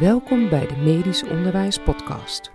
[0.00, 2.52] Welkom bij de Medisch Onderwijs Podcast.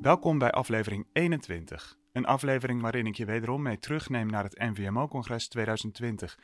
[0.00, 1.96] Welkom bij aflevering 21.
[2.12, 6.38] Een aflevering waarin ik je wederom mee terugneem naar het NVMO-congres 2020.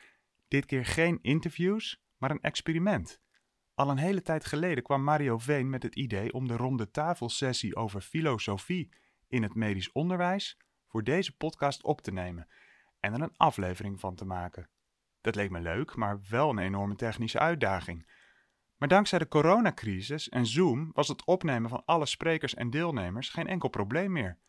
[0.47, 3.21] Dit keer geen interviews, maar een experiment.
[3.73, 7.75] Al een hele tijd geleden kwam Mario Veen met het idee om de ronde tafelsessie
[7.75, 8.89] over filosofie
[9.27, 10.57] in het medisch onderwijs
[10.87, 12.47] voor deze podcast op te nemen
[12.99, 14.69] en er een aflevering van te maken.
[15.21, 18.05] Dat leek me leuk, maar wel een enorme technische uitdaging.
[18.77, 23.47] Maar dankzij de coronacrisis en Zoom was het opnemen van alle sprekers en deelnemers geen
[23.47, 24.39] enkel probleem meer.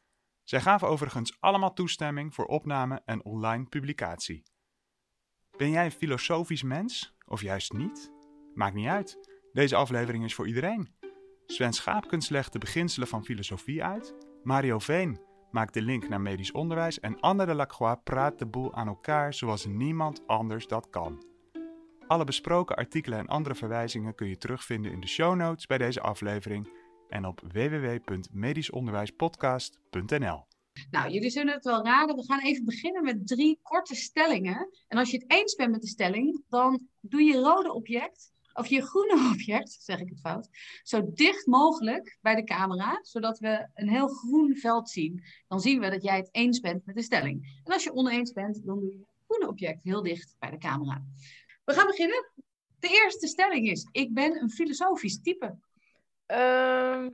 [0.43, 4.43] Zij gaven overigens allemaal toestemming voor opname en online publicatie.
[5.57, 8.13] Ben jij een filosofisch mens of juist niet?
[8.55, 9.19] Maakt niet uit.
[9.53, 10.95] Deze aflevering is voor iedereen.
[11.47, 14.15] Sven Schaapkens legt de beginselen van filosofie uit.
[14.43, 17.01] Mario Veen maakt de link naar medisch onderwijs.
[17.01, 21.36] En Anne de Lacroix praat de boel aan elkaar zoals niemand anders dat kan.
[22.07, 26.01] Alle besproken artikelen en andere verwijzingen kun je terugvinden in de show notes bij deze
[26.01, 26.69] aflevering
[27.09, 30.47] en op www.medischonderwijspodcast.nl.
[30.91, 32.17] Nou, jullie zullen het wel raden.
[32.17, 34.69] We gaan even beginnen met drie korte stellingen.
[34.89, 38.67] En als je het eens bent met de stelling, dan doe je rode object, of
[38.67, 40.49] je groene object, zeg ik het fout,
[40.83, 45.25] zo dicht mogelijk bij de camera, zodat we een heel groen veld zien.
[45.49, 47.61] Dan zien we dat jij het eens bent met de stelling.
[47.65, 50.59] En als je oneens bent, dan doe je het groene object heel dicht bij de
[50.59, 51.05] camera.
[51.67, 52.31] We gaan beginnen.
[52.79, 55.59] De eerste stelling is: ik ben een filosofisch type.
[56.27, 57.11] Ehm,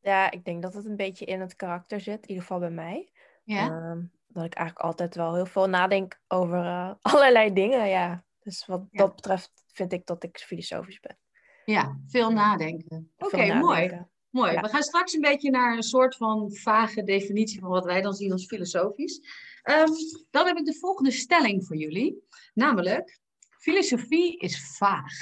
[0.00, 2.70] ja, ik denk dat het een beetje in het karakter zit, in ieder geval bij
[2.70, 3.12] mij.
[3.44, 3.66] Ja.
[3.66, 8.24] Ehm, dat ik eigenlijk altijd wel heel veel nadenk over eh, allerlei dingen, ja.
[8.42, 8.98] Dus wat Ja.
[8.98, 11.18] dat betreft vind ik dat ik filosofisch ben.
[11.64, 13.12] Ja, veel nadenken.
[13.18, 14.06] Oké, mooi.
[14.30, 14.52] Mooi.
[14.52, 14.60] Ja.
[14.60, 18.14] We gaan straks een beetje naar een soort van vage definitie van wat wij dan
[18.14, 19.20] zien als filosofisch.
[19.62, 19.90] Ehm,
[20.30, 22.26] dan heb ik de volgende stelling voor jullie.
[22.54, 23.20] Namelijk,
[23.62, 25.12] filosofie is vaag.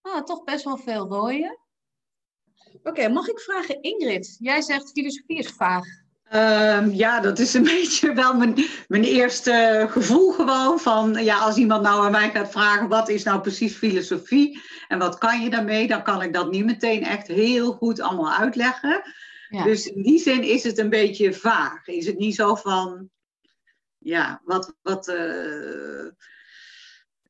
[0.00, 1.58] Ah, toch best wel veel rooien.
[2.82, 4.36] Oké, mag ik vragen, Ingrid?
[4.38, 5.84] Jij zegt filosofie is vaag.
[6.22, 8.54] Ehm, ja, dat is een beetje wel mijn,
[8.88, 13.22] mijn eerste gevoel gewoon van, ja, als iemand nou aan mij gaat vragen, wat is
[13.22, 17.26] nou precies filosofie en wat kan je daarmee, dan kan ik dat niet meteen echt
[17.26, 19.02] heel goed allemaal uitleggen.
[19.48, 19.64] Ja.
[19.64, 21.86] Dus in die zin is het een beetje vaag.
[21.86, 23.10] Is het niet zo van,
[23.98, 26.06] ja, wat, wat, eh,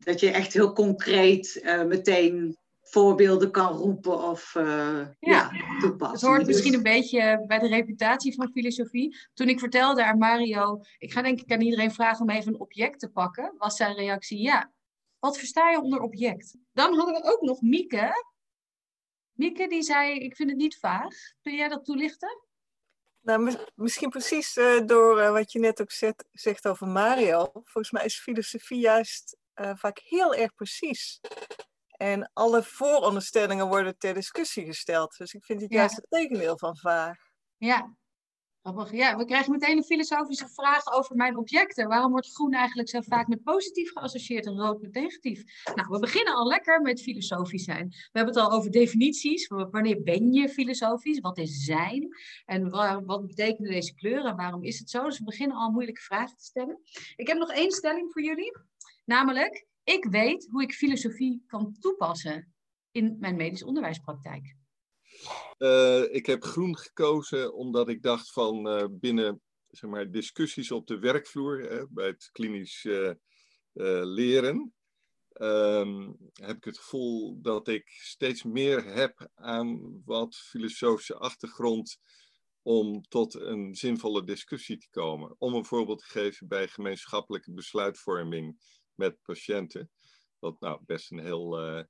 [0.05, 5.51] dat je echt heel concreet eh, meteen voorbeelden kan roepen of eh, ja.
[5.81, 6.13] toepassen.
[6.13, 9.17] Het hoort Dus- misschien een beetje bij de reputatie van filosofie.
[9.35, 12.61] Toen ik vertelde aan Mario, ik ga denk ik aan iedereen vragen om even een
[12.61, 14.73] object te pakken, was zijn reactie ja.
[15.19, 16.57] Wat versta je onder object?
[16.73, 18.25] Dan hadden we ook nog Mieke.
[19.33, 21.15] Mieke die zei, ik vind het niet vaag.
[21.43, 22.39] Kun jij dat toelichten?
[23.21, 27.51] Nou, mis- misschien precies eh, door wat je net ook zet- zegt over Mario.
[27.53, 31.21] Volgens mij is filosofie juist eh, vaak heel erg precies.
[31.97, 35.17] En alle vooronderstellingen worden ter discussie gesteld.
[35.17, 35.79] Dus ik vind het Ja.
[35.79, 37.17] juist het tegendeel van vaag.
[37.57, 37.97] Ja.
[38.91, 41.89] Ja, we krijgen meteen een filosofische vraag over mijn objecten.
[41.89, 45.43] Waarom wordt groen eigenlijk zo vaak met positief geassocieerd en rood met negatief?
[45.75, 47.89] Nou, we beginnen al lekker met filosofisch zijn.
[47.89, 49.47] We hebben het al over definities.
[49.47, 51.21] Wanneer ben je filosofisch?
[51.21, 52.17] Wat is zijn?
[52.45, 54.37] En wa- wat betekenen deze kleuren?
[54.37, 55.05] Waarom is het zo?
[55.05, 56.81] Dus we beginnen al moeilijke vragen te stellen.
[57.17, 58.53] Ik heb nog één stelling voor jullie.
[59.13, 62.55] Namelijk, ik weet hoe ik filosofie kan toepassen
[62.91, 64.57] in mijn medisch onderwijspraktijk.
[65.59, 70.87] Eh, ik heb groen gekozen omdat ik dacht van eh, binnen zeg maar, discussies op
[70.87, 73.13] de werkvloer, eh, bij het klinisch eh,
[74.03, 74.75] leren,
[75.33, 81.99] ehm, heb ik het gevoel dat ik steeds meer heb aan wat filosofische achtergrond
[82.63, 85.35] om tot een zinvolle discussie te komen.
[85.39, 88.61] Om een voorbeeld te geven bij gemeenschappelijke besluitvorming
[88.95, 89.91] met patiënten,
[90.39, 91.85] wat nou best een heel eh,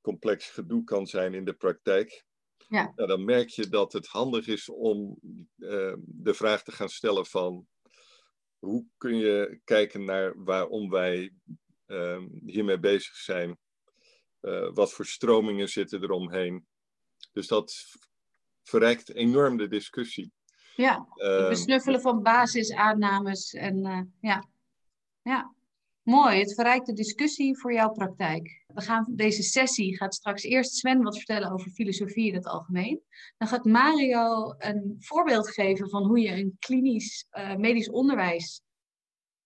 [0.00, 2.24] complex gedoe kan zijn in de praktijk.
[2.68, 2.92] Ja.
[2.96, 5.18] Nou, dan merk je dat het handig is om
[5.58, 7.66] eh, de vraag te gaan stellen van
[8.58, 11.34] hoe kun je kijken naar waarom wij
[11.86, 13.58] eh, hiermee bezig zijn?
[14.72, 16.66] Wat voor stromingen zitten er omheen?
[17.32, 17.74] Dus dat
[18.62, 20.32] verrijkt enorm de discussie.
[20.76, 21.06] Ja.
[21.08, 23.54] Het Ehm, besnuffelen van basisaannames.
[23.54, 24.48] En ja.
[25.22, 25.53] ja,
[26.04, 26.38] mooi.
[26.38, 28.64] Het verrijkt de discussie voor jouw praktijk.
[28.66, 33.02] We gaan, deze sessie gaat straks eerst Sven wat vertellen over filosofie in het algemeen.
[33.36, 38.62] Dan gaat Mario een voorbeeld geven van hoe je een klinisch eh, medisch onderwijs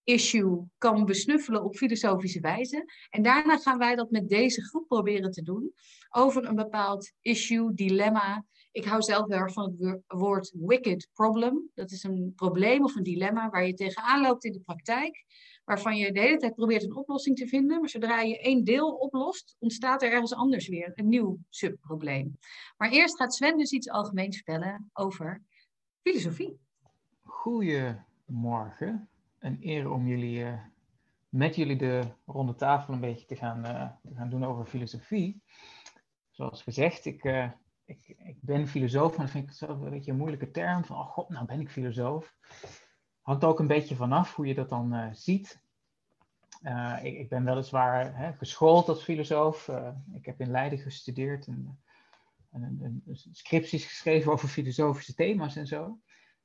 [0.04, 2.84] issue kan besnuffelen op filosofische wijze.
[3.10, 5.72] En daarna gaan wij dat met deze groep proberen te doen
[6.10, 11.08] over een bepaald issue, dilemma Ik hou zelf heel erg van het wo- woord wicked
[11.12, 11.70] problem.
[11.74, 15.24] Dat is een probleem of een dilemma waar je tegenaan loopt in de praktijk.
[15.68, 17.80] Waarvan je de hele tijd probeert een oplossing te vinden.
[17.80, 22.38] Maar zodra je één deel oplost, ontstaat er ergens anders weer een nieuw subprobleem.
[22.76, 25.42] Maar eerst gaat Sven dus iets algemeens vertellen over
[26.02, 26.58] filosofie.
[27.22, 29.08] Goedemorgen.
[29.38, 30.60] Een eer om jullie eh,
[31.28, 35.42] met jullie de ronde tafel een beetje te gaan, eh, gaan doen over filosofie.
[36.30, 37.50] Zoals gezegd, ik, eh,
[37.84, 40.84] ik, ik ben filosoof, maar dat vind ik zelf een beetje een moeilijke term.
[40.84, 42.34] Van, oh god, nou ben ik filosoof.
[43.28, 45.62] Hangt ook een beetje vanaf hoe je dat dan eh, ziet.
[46.62, 49.68] Eh, ik, ik ben weliswaar hè, geschoold als filosoof.
[49.68, 51.80] Eh, ik heb in Leiden gestudeerd en,
[52.50, 53.02] en
[53.32, 55.98] scripties geschreven over filosofische thema's en zo.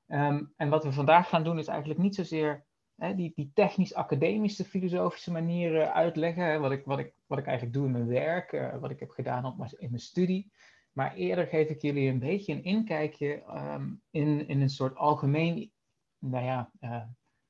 [0.07, 2.65] Ehm, en wat we vandaag gaan doen is eigenlijk niet zozeer
[2.95, 7.85] hè, die, die technisch-academische filosofische manieren uitleggen, wat, ik, wat, ik, wat ik eigenlijk doe
[7.85, 10.51] in mijn werk, wat ik heb gedaan op, in mijn studie.
[10.91, 15.71] Maar eerder geef ik jullie een beetje een inkijkje ehm, in, in een soort algemeen
[16.23, 17.03] nou ja, eh,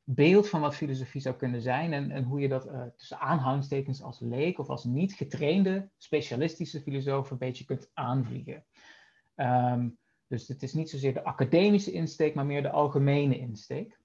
[0.03, 4.01] beeld van wat filosofie zou kunnen zijn en, en hoe je dat eh, tussen aanhalingstekens
[4.01, 8.65] als leek of als niet getrainde specialistische filosoof een beetje kunt aanvliegen.
[9.35, 9.89] Ehm,
[10.27, 14.01] dus het is niet zozeer de academische insteek, maar meer de algemene insteek.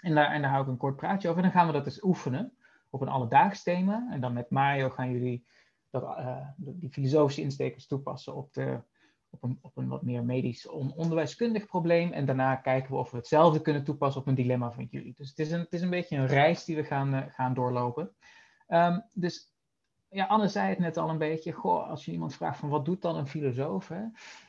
[0.00, 1.42] En daar, en daar hou ik een kort praatje over.
[1.42, 2.56] En dan gaan we dat eens oefenen
[2.90, 4.08] op een alledaags thema.
[4.10, 5.46] En dan met Mario gaan jullie
[5.90, 8.80] dat, eh, die filosofische insteek toepassen op, de,
[9.30, 12.12] op, een, op een wat meer medisch on- onderwijskundig probleem.
[12.12, 15.14] En daarna kijken we of we hetzelfde kunnen toepassen op een dilemma van jullie.
[15.16, 17.54] Dus het is een, het is een beetje een reis die we gaan, eh, gaan
[17.54, 18.10] doorlopen.
[18.66, 19.54] Ehm, dus
[20.08, 21.52] ja, Anne zei het net al een beetje.
[21.52, 24.00] Goh, als je iemand vraagt van wat doet dan een filosoof, hè,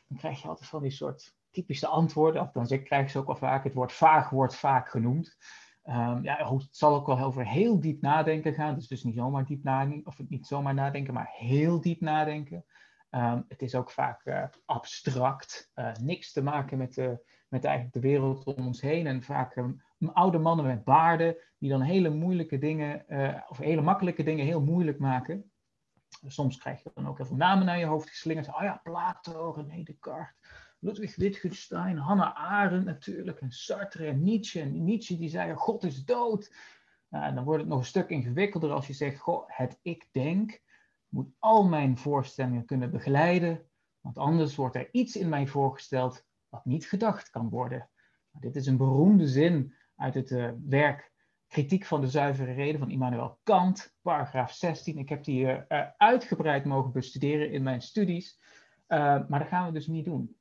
[0.08, 2.42] dan krijg je altijd van die soort typische antwoorden.
[2.42, 3.64] Althans, ik krijg ze ook wel vaak.
[3.64, 5.38] Het woord vaag wordt vaak genoemd.
[5.84, 8.76] Ehm, ja, het zal ook wel over heel diep nadenken gaan.
[8.76, 12.66] Dus, dus niet zomaar diep nadenken, of niet zomaar nadenken, maar heel diep nadenken.
[13.12, 17.94] Ehm, het is ook vaak eh, abstract, eh, niks te maken met, de, met eigenlijk
[17.94, 19.08] de wereld om ons heen.
[19.08, 19.74] En vaak ehm,
[20.14, 24.62] oude mannen met baarden, die dan hele moeilijke dingen, eh, of hele makkelijke dingen heel
[24.62, 25.52] moeilijk maken.
[26.28, 28.48] Soms krijg je dan ook heel veel namen naar je hoofd geslingerd.
[28.48, 30.36] Oh ja, Plato, René Descartes,
[30.80, 34.62] Ludwig Wittgenstein, Hannah Arendt natuurlijk, en Sartre en Nietzsche.
[34.62, 36.56] En Nietzsche die zei, God is dood.
[37.10, 40.62] Nou, dan wordt het nog een stuk ingewikkelder als je zegt, goh, het ik denk
[41.12, 43.70] moet al mijn voorstellingen kunnen begeleiden,
[44.00, 47.90] want anders wordt er iets in mij voorgesteld wat niet gedacht kan worden.
[48.32, 51.12] Nou, dit is een beroemde zin uit het eh, werk
[51.48, 54.98] Kritiek van de zuivere reden van Immanuel Kant, paragraaf 16.
[54.98, 58.40] Ik heb die eh, uitgebreid mogen bestuderen in mijn studies,
[58.88, 60.36] maar dat gaan we dus niet doen.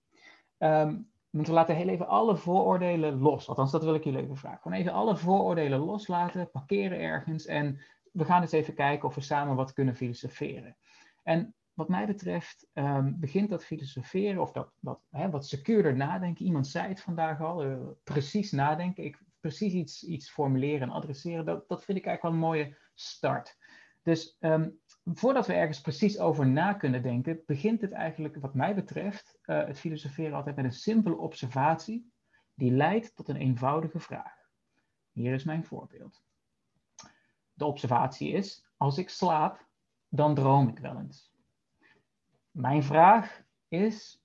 [0.58, 0.96] Ehm,
[1.30, 3.48] want we laten heel even alle vooroordelen los.
[3.48, 4.60] Althans, dat wil ik jullie even vragen.
[4.62, 7.46] Gewoon even alle vooroordelen loslaten, parkeren ergens.
[7.46, 10.76] En we gaan eens even kijken of we samen wat kunnen filosoferen.
[11.22, 16.44] En wat mij betreft ehm, begint dat filosoferen, of dat, dat hè, wat secuurder nadenken.
[16.44, 19.04] Iemand zei het vandaag al, eh, precies nadenken.
[19.04, 22.76] Ik, precies iets, iets formuleren en adresseren, dat, dat vind ik eigenlijk wel een mooie
[22.94, 23.58] start.
[24.02, 24.70] Dus ehm,
[25.04, 29.66] voordat we ergens precies over na kunnen denken, begint het eigenlijk, wat mij betreft, eh,
[29.66, 32.12] het filosoferen altijd met een simpele observatie
[32.54, 34.34] die leidt tot een eenvoudige vraag.
[35.12, 36.22] Hier is mijn voorbeeld.
[37.60, 39.66] De observatie is: als ik slaap,
[40.08, 41.32] dan droom ik wel eens.
[42.50, 44.22] Mijn vraag is: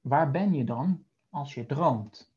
[0.00, 2.32] waar ben je dan als je droomt?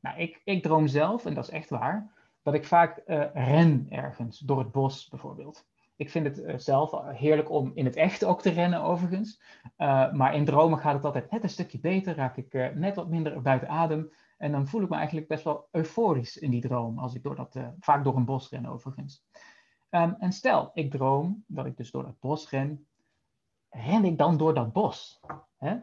[0.00, 2.12] Nou, ik, ik droom zelf, en dat is echt waar,
[2.42, 5.66] dat ik vaak eh, ren ergens door het bos bijvoorbeeld.
[5.96, 9.42] Ik vind het eh, zelf heerlijk om in het echt ook te rennen, overigens.
[9.78, 13.08] Uh, maar in dromen gaat het altijd net een stukje beter, raak ik net wat
[13.08, 14.12] minder buiten adem.
[14.36, 17.36] En dan voel ik me eigenlijk best wel euforisch in die droom, als ik door
[17.36, 19.24] dat, uh, vaak door een bos ren, overigens.
[19.90, 22.86] Um, en stel, ik droom dat ik dus door dat bos ren,
[23.68, 25.20] ren ik dan door dat bos?
[25.58, 25.78] Hè?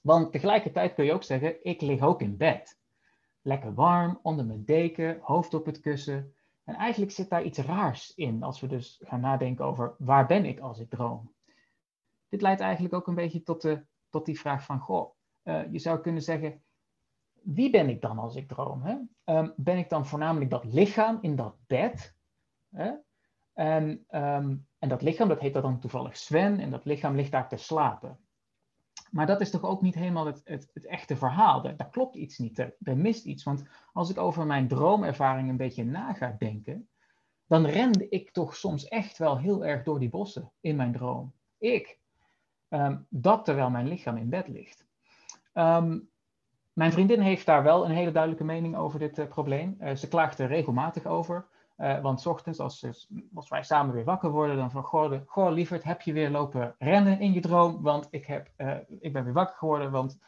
[0.00, 2.80] Want tegelijkertijd kun je ook zeggen, ik lig ook in bed.
[3.42, 6.34] Lekker warm, onder mijn deken, hoofd op het kussen.
[6.64, 10.44] En eigenlijk zit daar iets raars in als we dus gaan nadenken over waar ben
[10.44, 11.32] ik als ik droom.
[12.28, 15.14] Dit leidt eigenlijk ook een beetje tot, de, tot die vraag van, goh,
[15.44, 16.62] uh, je zou kunnen zeggen,
[17.44, 18.82] wie ben ik dan als ik droom?
[18.82, 18.96] Hè?
[19.36, 22.16] Um, ben ik dan voornamelijk dat lichaam in dat bed?
[22.70, 22.92] Hè?
[23.52, 27.48] En, um, en dat lichaam, dat heet dan toevallig Sven, en dat lichaam ligt daar
[27.48, 28.18] te slapen.
[29.10, 31.62] Maar dat is toch ook niet helemaal het, het, echte verhaal.
[31.62, 33.44] Daar, klopt iets niet, er, mist iets.
[33.44, 36.88] Want als ik over mijn droomervaring een beetje na ga denken,
[37.46, 41.32] dan rende ik toch soms echt wel heel erg door die bossen in mijn droom.
[41.58, 41.98] Ik.
[42.68, 44.86] Um, dat terwijl mijn lichaam in bed ligt.
[45.52, 46.10] Um,
[46.74, 49.76] mijn vriendin heeft daar wel een hele duidelijke mening over dit uh, probleem.
[49.80, 51.46] Uh, ze klaagt er regelmatig over.
[51.78, 52.86] Uh, want s ochtends, als,
[53.34, 56.74] als, wij samen weer wakker worden, dan van, goh, goh lieverd, heb je weer lopen
[56.78, 57.82] rennen in je droom?
[57.82, 58.50] Want ik, heb,
[59.00, 60.18] ik ben weer wakker geworden, want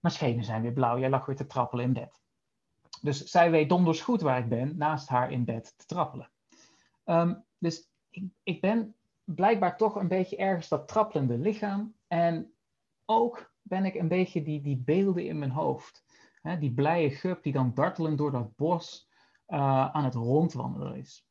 [0.00, 0.98] mijn schenen zijn weer blauw.
[0.98, 2.20] Jij lag weer te trappelen in bed.
[3.02, 6.30] Dus zij weet donders goed waar ik ben, naast haar in bed te trappelen.
[7.04, 11.94] Um, dus ik, ik ben blijkbaar toch een beetje ergens dat trappelende lichaam.
[12.06, 12.52] En
[13.04, 16.04] ook ben ik een beetje die, die beelden in mijn hoofd.
[16.42, 19.08] Hè, die blije gup die dan dartelend door dat bos
[19.48, 21.26] uh, aan het rondwandelen is.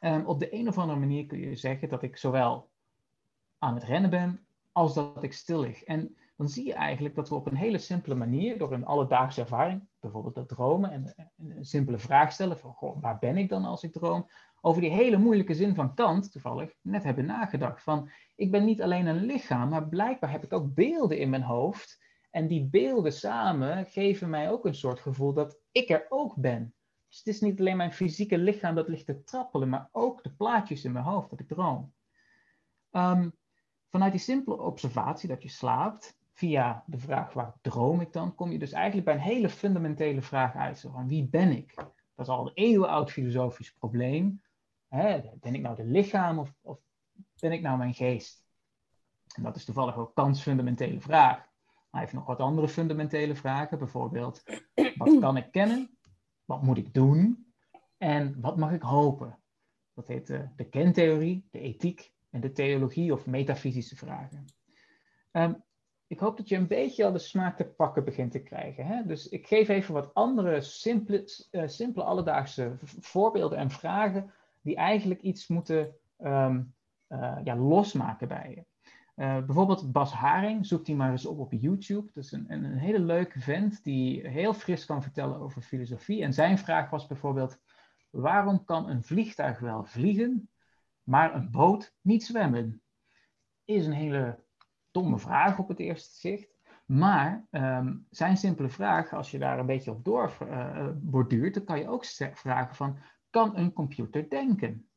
[0.00, 2.70] Um, op de een of andere manier kun je zeggen dat ik zowel
[3.58, 5.82] aan het rennen ben als dat ik stil lig.
[5.84, 9.40] En dan zie je eigenlijk dat we op een hele simpele manier, door een alledaagse
[9.40, 13.64] ervaring, bijvoorbeeld dat dromen en een simpele vraag stellen van goh, waar ben ik dan
[13.64, 14.26] als ik droom,
[14.60, 17.82] over die hele moeilijke zin van Kant, toevallig, net hebben nagedacht.
[17.82, 21.42] Van, ik ben niet alleen een lichaam, maar blijkbaar heb ik ook beelden in mijn
[21.42, 22.02] hoofd.
[22.30, 26.74] En die beelden samen geven mij ook een soort gevoel dat ik er ook ben.
[27.08, 30.32] Dus het is niet alleen mijn fysieke lichaam dat ligt te trappelen, maar ook de
[30.32, 31.92] plaatjes in mijn hoofd dat ik droom.
[32.90, 33.32] Um,
[33.88, 38.52] vanuit die simpele observatie dat je slaapt, via de vraag waar droom ik dan, kom
[38.52, 40.80] je dus eigenlijk bij een hele fundamentele vraag uit.
[40.80, 41.74] Van wie ben ik?
[41.74, 44.42] Dat is al een eeuwenoud filosofisch probleem.
[44.90, 46.78] Ben ik nou de lichaam of, of
[47.40, 48.44] ben ik nou mijn geest?
[49.34, 51.48] En dat is toevallig ook Kants fundamentele vraag.
[51.90, 54.42] Hij heeft nog wat andere fundamentele vragen, bijvoorbeeld,
[54.96, 55.98] wat kan ik kennen?
[56.44, 57.52] Wat moet ik doen?
[57.98, 59.38] En wat mag ik hopen?
[59.94, 64.44] Dat heet de, de kentheorie, de ethiek en de theologie of metafysische vragen.
[65.32, 65.62] Um,
[66.06, 68.86] ik hoop dat je een beetje al de smaak te pakken begint te krijgen.
[68.86, 69.06] Hè?
[69.06, 75.20] Dus ik geef even wat andere simpele, uh, simpele alledaagse voorbeelden en vragen die eigenlijk
[75.20, 76.74] iets moeten um,
[77.08, 78.68] uh, ja, losmaken bij je.
[79.16, 82.10] Uh, bijvoorbeeld Bas Haring, zoek die maar eens op op YouTube.
[82.12, 86.22] Dat is een, een, hele leuke vent die heel fris kan vertellen over filosofie.
[86.22, 87.60] En zijn vraag was bijvoorbeeld,
[88.10, 90.50] waarom kan een vliegtuig wel vliegen,
[91.02, 92.82] maar een boot niet zwemmen?
[93.64, 94.44] Is een hele
[94.90, 96.58] domme vraag op het eerste zicht.
[96.86, 101.64] Maar um, zijn simpele vraag, als je daar een beetje op door uh, borduurt, dan
[101.64, 102.98] kan je ook vragen van,
[103.30, 104.88] kan een computer denken?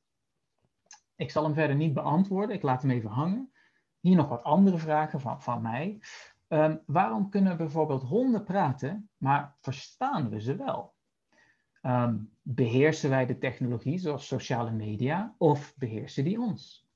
[1.15, 3.51] Ik zal hem verder niet beantwoorden, ik laat hem even hangen.
[3.99, 6.01] Hier nog wat andere vragen van, van mij.
[6.47, 10.93] Um, waarom kunnen bijvoorbeeld honden praten, maar verstaan we ze wel?
[11.81, 16.87] Um, beheersen wij de technologie zoals sociale media of beheersen die ons?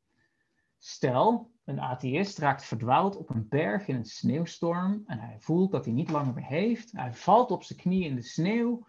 [0.77, 5.85] Stel, een atheïst raakt verdwaald op een berg in een sneeuwstorm en hij voelt dat
[5.85, 6.91] hij niet langer meer heeft.
[6.91, 8.85] Hij valt op zijn knieën in de sneeuw.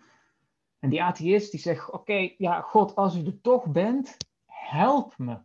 [0.79, 4.17] En die atheïst die zegt, oké, ja, God, als u er toch bent,
[4.47, 5.39] help me.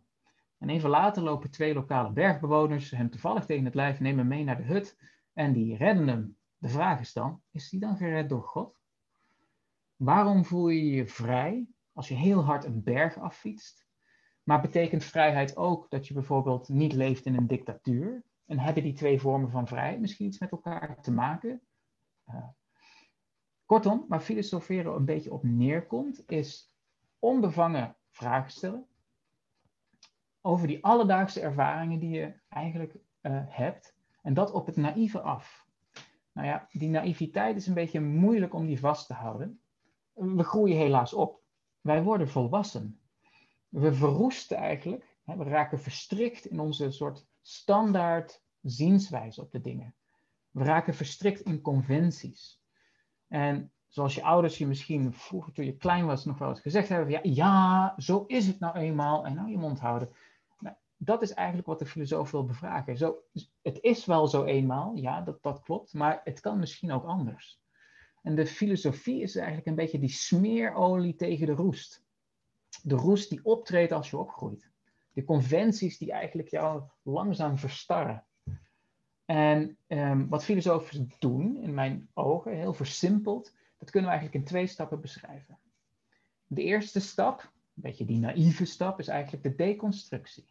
[0.58, 4.56] En even later lopen twee lokale bergbewoners hem toevallig tegen het lijf, nemen mee naar
[4.56, 4.98] de hut
[5.32, 6.36] en die redden hem.
[6.58, 8.80] De vraag is dan, is hij dan gered door God?
[9.96, 13.86] Waarom voel je je vrij als je heel hard een berg affietst?
[14.42, 18.22] Maar betekent vrijheid ook dat je bijvoorbeeld niet leeft in een dictatuur?
[18.46, 21.60] En hebben die twee vormen van vrijheid misschien iets met elkaar te maken?
[22.28, 22.48] Uh,
[23.66, 26.74] kortom, waar filosoferen een beetje op neerkomt, is
[27.18, 28.86] onbevangen vragen stellen
[30.40, 33.96] over die alledaagse ervaringen die je eigenlijk uh, hebt.
[34.22, 35.66] En dat op het naïeve af.
[36.32, 39.60] Nou ja, die naïviteit is een beetje moeilijk om die vast te houden.
[40.12, 41.42] We groeien helaas op.
[41.80, 42.98] Wij worden volwassen
[43.74, 45.16] we verroesten eigenlijk.
[45.24, 49.94] Hè, we raken verstrikt in onze soort standaard zienswijze op de dingen.
[50.50, 52.62] We raken verstrikt in conventies.
[53.34, 56.88] En zoals je ouders je misschien vroeger toen je klein was nog wel eens gezegd
[56.88, 60.08] hebben, ja, ja zo is het nou eenmaal, en nou je mond houden.
[60.58, 62.96] Nou, dat is eigenlijk wat de filosoof wil bevragen.
[62.96, 63.16] Zo,
[63.62, 67.62] het is wel zo eenmaal, ja, dat, dat klopt, maar het kan misschien ook anders.
[68.22, 72.04] En de filosofie is eigenlijk een beetje die smeerolie tegen de roest
[72.82, 74.70] de roest die optreedt als je opgroeit.
[75.12, 78.24] De conventies die eigenlijk jou langzaam verstarren.
[79.24, 84.50] En um, wat filosofen doen, in mijn ogen, heel versimpeld, dat kunnen we eigenlijk in
[84.50, 85.58] twee stappen beschrijven.
[86.46, 90.48] De eerste stap, een beetje die naïeve stap, is eigenlijk de deconstructie.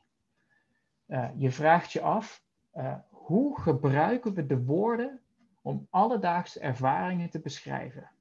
[1.08, 2.44] Uh, je vraagt je af,
[2.76, 5.20] uh, hoe gebruiken we de woorden
[5.62, 8.12] om alledaagse ervaringen te beschrijven?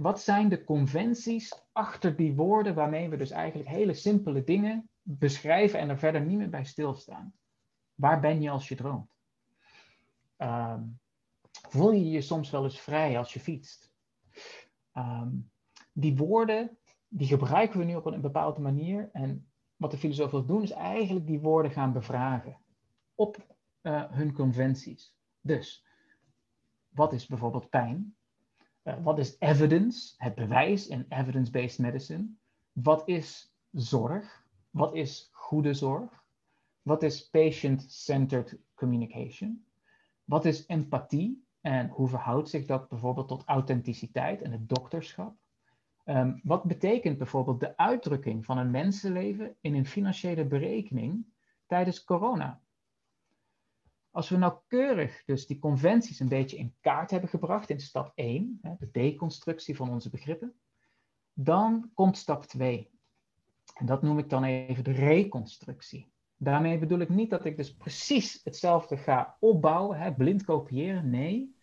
[0.00, 5.78] wat zijn de conventies achter die woorden waarmee we dus eigenlijk hele simpele dingen beschrijven
[5.78, 7.32] en er verder niet meer bij stilstaan?
[7.94, 9.17] Waar ben je als je droomt?
[10.38, 11.00] Um,
[11.68, 13.92] voel je je soms wel eens vrij als je fietst?
[14.94, 15.50] Um,
[15.92, 16.78] die woorden,
[17.08, 19.10] die gebruiken we nu op een bepaalde manier.
[19.12, 22.56] En wat de filosoof wil doen, is eigenlijk die woorden gaan bevragen
[23.14, 25.16] op uh, hun conventies.
[25.40, 25.86] Dus,
[26.88, 28.16] wat is bijvoorbeeld pijn?
[28.84, 32.28] Uh, wat is evidence, het bewijs in evidence-based medicine?
[32.82, 34.46] wat is zorg?
[34.70, 36.24] Wat is goede zorg?
[36.82, 39.66] Wat is patient-centered communication?
[40.28, 45.36] Wat is empathie en hoe verhoudt zich dat bijvoorbeeld tot authenticiteit en het dokterschap?
[46.04, 51.26] Um, wat betekent bijvoorbeeld de uitdrukking van een mensenleven in een financiële berekening
[51.66, 52.60] tijdens corona?
[54.10, 58.60] Als we nauwkeurig dus die conventies een beetje in kaart hebben gebracht in stap 1,
[58.78, 60.60] de deconstructie van onze begrippen,
[61.32, 62.90] dan komt stap 2.
[63.74, 66.12] En dat noem ik dan even de reconstructie.
[66.40, 71.10] Daarmee bedoel ik niet dat ik dus precies hetzelfde ga opbouwen, hè, blind kopiëren.
[71.10, 71.56] Nee,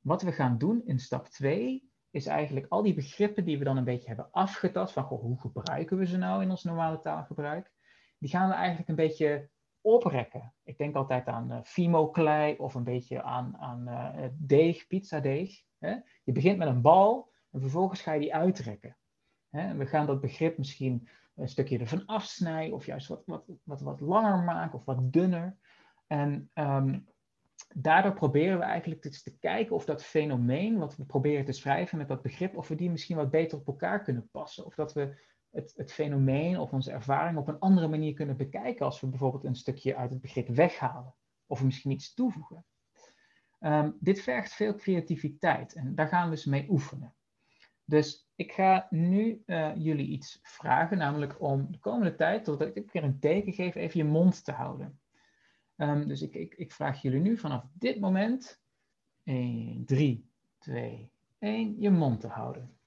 [0.00, 3.76] wat we gaan doen in stap 2 is eigenlijk al die begrippen die we dan
[3.76, 7.72] een beetje hebben afgetast, van goh, hoe gebruiken we ze nou in ons normale taalgebruik,
[8.18, 9.50] die gaan we eigenlijk een beetje
[9.80, 10.54] oprekken.
[10.62, 15.62] Ik denk altijd aan uh, fimo-klei of een beetje aan, aan uh, deeg, pizzadeeg.
[15.78, 15.96] Hè?
[16.24, 18.96] Je begint met een bal en vervolgens ga je die uitrekken.
[19.50, 19.74] Hè?
[19.74, 21.08] we gaan dat begrip misschien
[21.40, 25.56] een stukje ervan afsnijden of juist wat, wat, wat, wat langer maken of wat dunner.
[26.06, 27.08] En um,
[27.74, 31.98] daardoor proberen we eigenlijk dus te kijken of dat fenomeen wat we proberen te schrijven
[31.98, 34.66] met dat begrip, of we die misschien wat beter op elkaar kunnen passen.
[34.66, 35.18] Of dat we
[35.50, 39.44] het, het fenomeen of onze ervaring op een andere manier kunnen bekijken als we bijvoorbeeld
[39.44, 41.14] een stukje uit het begrip weghalen.
[41.46, 42.64] Of misschien iets toevoegen.
[43.60, 47.14] Um, dit vergt veel creativiteit en daar gaan we eens mee oefenen.
[47.90, 52.86] Dus ik ga nu uh, jullie iets vragen, namelijk om de komende tijd, totdat ik
[52.86, 55.00] keer een teken geef, even je mond te houden.
[55.76, 58.62] Um, dus ik, ik, ik, vraag jullie nu vanaf dit moment
[59.22, 62.78] 1, 3, 2, 1, je mond te houden.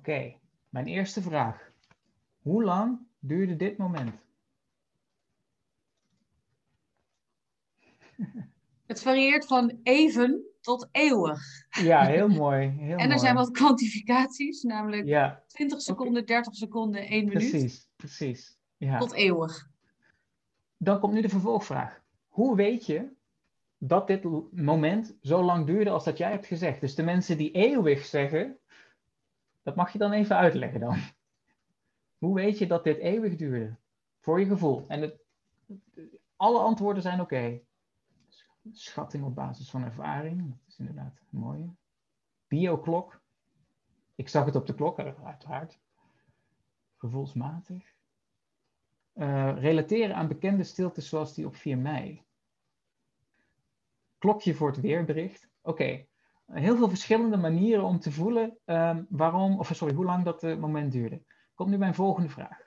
[0.00, 0.36] Oké,
[0.68, 1.72] mijn eerste vraag.
[2.42, 4.14] Hoe lang duurde dit moment?
[8.86, 11.42] Het varieert van even tot eeuwig.
[11.82, 12.68] Ja, heel mooi.
[12.68, 13.18] Heel en er mooi.
[13.18, 15.42] zijn wat kwantificaties, namelijk ja.
[15.46, 17.50] 20 seconden, 30 seconden, 1 minuut.
[17.50, 18.58] Precies, precies.
[18.76, 18.98] Ja.
[18.98, 19.70] Tot eeuwig.
[20.76, 22.02] Dan komt nu de vervolgvraag.
[22.28, 23.12] Hoe weet je
[23.78, 26.80] dat dit moment zo lang duurde als dat jij hebt gezegd?
[26.80, 28.59] Dus de mensen die eeuwig zeggen,
[29.62, 30.98] dat mag je dan even uitleggen dan.
[32.18, 33.76] Hoe weet je dat dit eeuwig duurde?
[34.20, 34.84] Voor je gevoel.
[34.88, 35.20] En
[36.36, 37.60] alle antwoorden zijn oké.
[38.70, 40.48] Schatting op basis van ervaring.
[40.48, 41.74] Dat is inderdaad een mooie.
[42.48, 43.22] Bioklok.
[44.14, 45.80] Ik zag het op de klok, uiteraard.
[46.96, 47.94] Gevoelsmatig.
[49.14, 52.24] Uh, relateren aan bekende stiltes zoals die op 4 mei.
[54.18, 55.48] Klokje voor het weerbericht.
[55.62, 56.06] Oké,
[56.52, 60.56] heel veel verschillende manieren om te voelen um, waarom, of sorry, hoe lang dat uh,
[60.56, 61.22] moment duurde.
[61.54, 62.58] Komt nu mijn volgende vraag.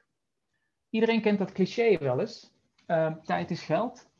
[0.89, 2.53] Iedereen kent dat cliché wel eens.
[2.87, 4.11] Uh, tijd is geld.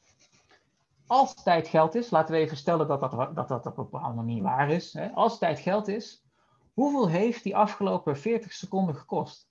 [1.07, 4.15] Als tijd geld is, laten we even stellen dat dat, dat, dat op een bepaalde
[4.15, 4.93] manier waar is.
[4.93, 5.11] Hè.
[5.11, 6.25] Als tijd geld is,
[6.73, 9.49] hoeveel heeft die afgelopen 40 seconden gekost?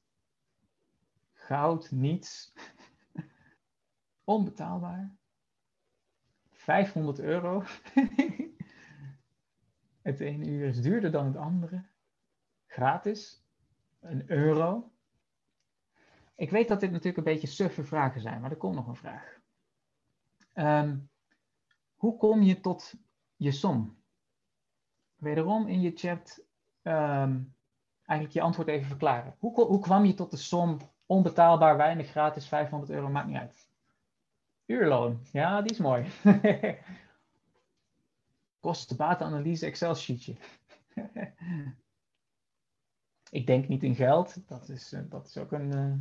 [1.33, 2.53] Goud, niets.
[4.25, 5.17] Onbetaalbaar.
[6.51, 7.63] 500 euro.
[10.03, 11.85] Het ene uur is duurder dan het andere.
[12.67, 13.45] Gratis.
[14.01, 14.91] Een euro.
[16.35, 18.97] Ik weet dat dit natuurlijk een beetje suffe vragen zijn, maar er komt nog een
[18.97, 19.41] vraag.
[20.55, 21.11] Um,
[21.95, 22.95] hoe kom je tot
[23.37, 23.97] je som?
[25.17, 26.45] Wederom in je chat
[26.83, 27.55] um,
[28.05, 29.37] eigenlijk je antwoord even verklaren.
[29.39, 33.69] Hoe, hoe kwam je tot de som onbetaalbaar, weinig, gratis, 500 euro, maakt niet uit.
[34.67, 36.07] Uurloon, ja, die is mooi.
[38.63, 40.37] Kostenbatenanalyse Excel sheetje.
[43.39, 44.49] ik denk niet in geld.
[44.49, 45.95] Dat is, uh, dat is ook een, uh,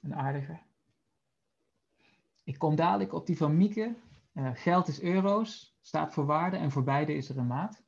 [0.00, 0.58] een aardige.
[2.44, 3.94] Ik kom dadelijk op die van Mieke.
[4.34, 7.82] Uh, geld is euro's, staat voor waarde en voor beide is er een maat.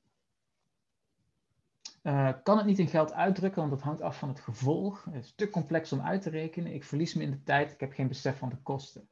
[2.43, 5.05] kan het niet in geld uitdrukken, want dat hangt af van het gevolg.
[5.05, 6.75] Het is te complex om uit te rekenen.
[6.75, 9.09] Ik verlies me in de tijd, ik heb geen besef van de kosten.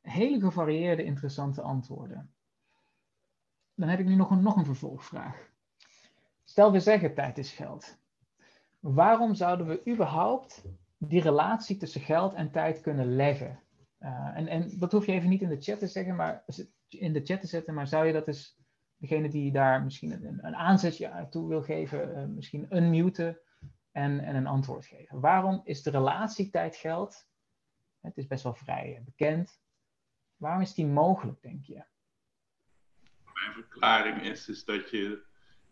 [0.00, 2.32] Hele gevarieerde, interessante antwoorden
[3.78, 5.50] dan heb ik nu nog een, nog een vervolgvraag.
[6.44, 7.98] Stel we zeggen tijd is geld.
[8.78, 10.64] Waarom zouden we überhaupt
[10.96, 13.60] die relatie tussen geld en tijd kunnen leggen?
[14.00, 16.44] Uh, en, en dat hoef je even niet in de chat te zeggen, maar
[16.88, 18.56] in de chat te zetten, maar zou je dat eens,
[18.96, 23.38] degene die daar misschien een, een aanzetje toe wil geven, uh, misschien unmuten
[23.92, 25.20] en, en een antwoord geven.
[25.20, 27.26] Waarom is de relatie tijd-geld,
[28.00, 29.60] het is best wel vrij bekend,
[30.36, 31.84] waarom is die mogelijk, denk je?
[33.40, 35.22] Mijn verklaring is, is dat je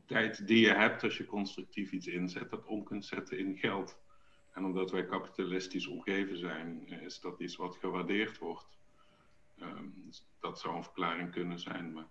[0.07, 3.99] tijd die je hebt als je constructief iets inzet, dat om kunt zetten in geld.
[4.53, 8.79] En omdat wij kapitalistisch omgeven zijn, is dat iets wat gewaardeerd wordt.
[9.63, 11.93] Um, dus dat zou een verklaring kunnen zijn.
[11.93, 12.07] Maar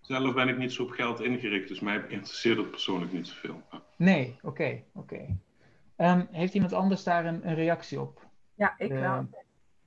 [0.00, 3.62] zelf ben ik niet zo op geld ingericht, dus mij interesseert het persoonlijk niet zoveel.
[3.96, 5.38] Nee, oké, oké.
[5.96, 8.26] Ehm, heeft iemand anders daar een, een reactie op?
[8.54, 9.28] Ja, ik Uh, wel.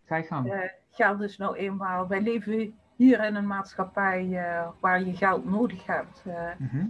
[0.05, 0.51] Ga je gang.
[0.51, 2.07] Eh, geld is nou eenmaal.
[2.07, 6.21] Wij leven hier in een maatschappij eh, waar je geld nodig hebt.
[6.25, 6.85] Eh, Mhm.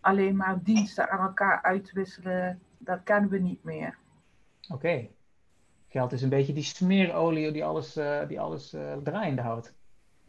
[0.00, 3.98] Alleen maar diensten aan elkaar uitwisselen, dat kennen we niet meer.
[4.68, 5.08] Oké.
[5.88, 9.74] Geld is een beetje die smeerolie die alles, eh, die alles draaiende houdt.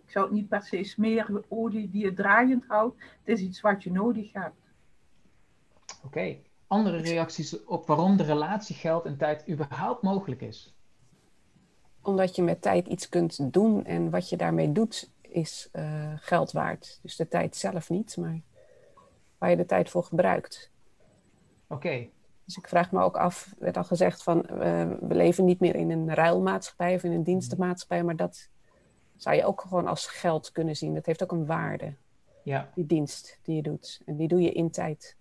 [0.04, 3.02] Ik zou het niet per se smeren olie die je draaiend houdt.
[3.02, 4.62] Het is iets wat je nodig hebt.
[6.04, 6.38] Oké.
[6.68, 10.76] Andere reacties op waarom de relatie geld en tijd überhaupt mogelijk is?
[12.02, 16.52] Omdat je met tijd iets kunt doen en wat je daarmee doet is eh, geld
[16.52, 17.00] waard.
[17.02, 18.40] Dus de tijd zelf niet, maar
[19.38, 20.72] waar je de tijd voor gebruikt.
[21.68, 22.08] Oké.
[22.46, 25.76] Dus ik vraag me ook af, werd al gezegd van eh, we leven niet meer
[25.76, 28.50] in een ruilmaatschappij of in een dienstenmaatschappij, maar dat
[29.16, 30.94] zou je ook gewoon als geld kunnen zien.
[30.94, 31.94] Dat heeft ook een waarde,
[32.44, 32.70] Ja.
[32.76, 34.02] die dienst die je doet.
[34.06, 35.16] En die doe je in tijd.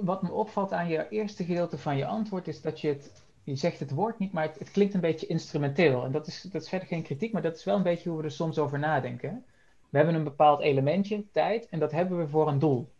[0.00, 3.12] Wat me opvalt aan je eerste gedeelte van je antwoord is dat je het,
[3.46, 6.04] je zegt het woord niet, maar het, het klinkt een beetje instrumenteel.
[6.04, 8.18] En dat is, dat is verder geen kritiek, maar dat is wel een beetje hoe
[8.18, 9.44] we er soms over nadenken.
[9.90, 12.92] We hebben een bepaald elementje, tijd, en dat hebben we voor een doel.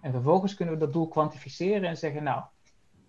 [0.00, 2.42] En vervolgens kunnen we dat doel kwantificeren en zeggen, nou,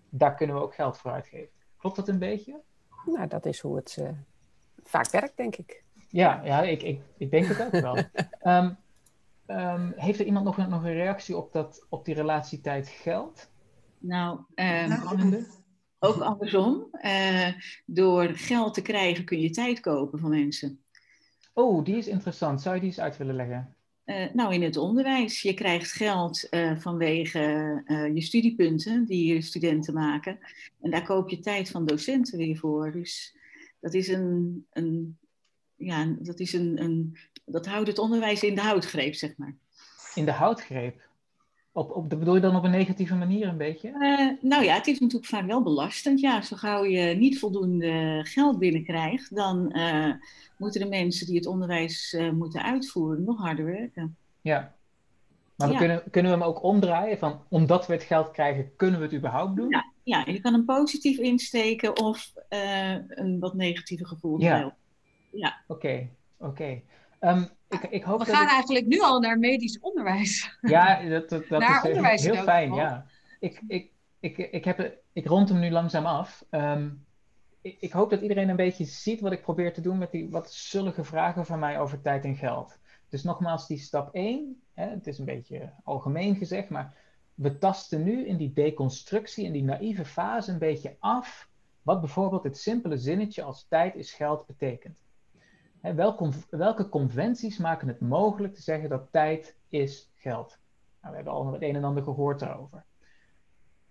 [0.09, 1.49] daar kunnen we ook geld voor uitgeven.
[1.77, 2.61] Klopt dat een beetje?
[3.05, 4.09] Nou, dat is hoe het eh,
[4.83, 5.83] vaak werkt, denk ik.
[6.09, 7.97] Ja, ja ik, ik, ik denk het ook wel.
[8.39, 8.73] Ehm,
[9.45, 13.49] ehm, heeft er iemand nog een, nog een reactie op, dat, op die relatie tijd-geld?
[13.97, 15.65] Nou, ehm, Spannende.
[15.99, 16.87] Ook andersom.
[16.91, 17.53] Eh,
[17.85, 20.81] door geld te krijgen kun je tijd kopen van mensen.
[21.53, 22.61] Oh, die is interessant.
[22.61, 23.75] Zou je die eens uit willen leggen?
[24.03, 25.41] Eh, nou, in het onderwijs.
[25.41, 27.39] Je krijgt geld eh, vanwege
[28.13, 30.39] je studiepunten die je studenten maken.
[30.81, 32.91] En daar koop je tijd van docenten weer voor.
[32.91, 33.35] Dus
[33.79, 35.17] dat is een, een
[35.75, 39.55] ja, dat is een, een, dat houdt het onderwijs in de houtgreep, zeg maar.
[40.15, 41.06] In de houtgreep?
[41.77, 43.89] Op, op, dat bedoel je dan op een negatieve manier een beetje?
[43.89, 46.19] Eh, nou ja, het is natuurlijk vaak wel belastend.
[46.19, 50.11] Ja, zo gauw je niet voldoende geld binnenkrijgt, dan eh,
[50.57, 54.15] moeten de mensen die het onderwijs eh, moeten uitvoeren nog harder werken.
[54.41, 54.75] Ja.
[55.55, 58.99] Maar we kunnen, kunnen we hem ook omdraaien van, omdat we het geld krijgen, kunnen
[58.99, 59.69] we het überhaupt doen?
[59.69, 64.75] Ja, ja je kan hem positief insteken of eh, een wat negatieve gevoel Ja.
[65.31, 65.57] Ja.
[65.67, 66.81] Oké, oké.
[67.19, 70.57] Ehm, ik, ik hoop We dat gaan ik- eigenlijk nu al naar medisch onderwijs.
[70.61, 73.05] Ja, dat, dat, dat Naar is eh, heel fijn, ja.
[73.39, 76.45] Ik, ik, ik, ik, heb, ik rond hem nu langzaam af.
[76.49, 76.89] Ehm,
[77.61, 80.29] ik, ik hoop dat iedereen een beetje ziet wat ik probeer te doen met die
[80.29, 82.77] wat zullige vragen van mij over tijd en geld.
[83.09, 86.93] Dus nogmaals, die stap 1, hè, het is een beetje algemeen gezegd, maar
[87.33, 91.49] we tasten nu in die deconstructie, in die naïeve fase een beetje af
[91.81, 94.99] wat bijvoorbeeld het simpele zinnetje als tijd is geld betekent.
[96.49, 100.57] Welke, conventies maken het mogelijk te zeggen dat tijd is geld?
[101.01, 102.83] Nou, we hebben al het een en ander gehoord daarover.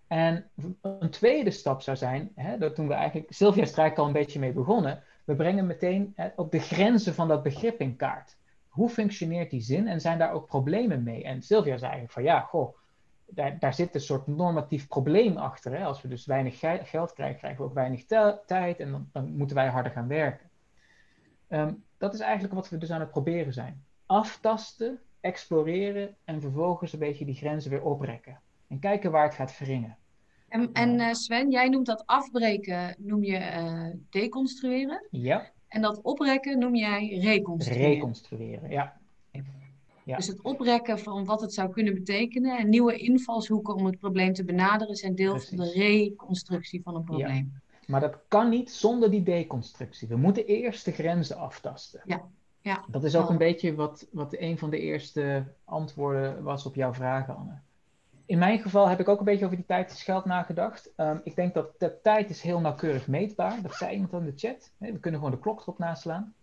[0.07, 4.07] En een tweede stap zou zijn, hè, dat toen we eigenlijk, Sylvia is er al
[4.07, 7.97] een beetje mee begonnen, we brengen meteen hè, op de grenzen van dat begrip in
[7.97, 8.37] kaart.
[8.69, 11.25] Hoe functioneert die zin en zijn daar ook problemen mee?
[11.25, 12.77] En Sylvia zei eigenlijk van ja, goh,
[13.27, 15.79] daar, daar zit een soort normatief probleem achter.
[15.79, 15.85] Hè?
[15.85, 18.05] Als we dus weinig ge- geld krijgen, krijgen we ook weinig
[18.47, 20.51] tijd en dan, moeten wij harder gaan werken.
[21.49, 23.85] Ehm, dat is eigenlijk wat we dus aan het proberen zijn.
[24.07, 28.41] Aftasten, exploreren en vervolgens een beetje die grenzen weer oprekken.
[28.69, 29.97] En kijken waar het gaat wringen.
[30.49, 35.07] En, en eh, Sven, jij noemt dat afbreken, noem je eh, deconstrueren.
[35.11, 37.91] Ja, En dat oprekken noem jij reconstrueren.
[37.91, 38.71] reconstrueren.
[38.71, 39.01] Ja.
[40.05, 40.17] Ja.
[40.17, 44.33] Dus het oprekken van wat het zou kunnen betekenen en nieuwe invalshoeken om het probleem
[44.33, 47.61] te benaderen zijn deel van de reconstructie van een probleem.
[47.87, 50.09] Maar dat kan niet zonder die deconstructie.
[50.09, 52.01] We moeten eerst de grenzen aftasten.
[52.05, 52.23] Ja,
[52.61, 52.85] ja.
[52.89, 56.95] Dat is ook een beetje wat, wat een van de eerste antwoorden was op jouw
[56.95, 57.59] vragen, Anne.
[58.27, 60.93] In mijn geval heb ik ook een beetje over die tijd is geld nagedacht.
[60.97, 63.63] Ehm, ik denk dat de tijd is heel nauwkeurig meetbaar.
[63.63, 64.73] Dat zei iemand in de chat.
[64.79, 66.35] We kunnen gewoon de klok erop naslaan.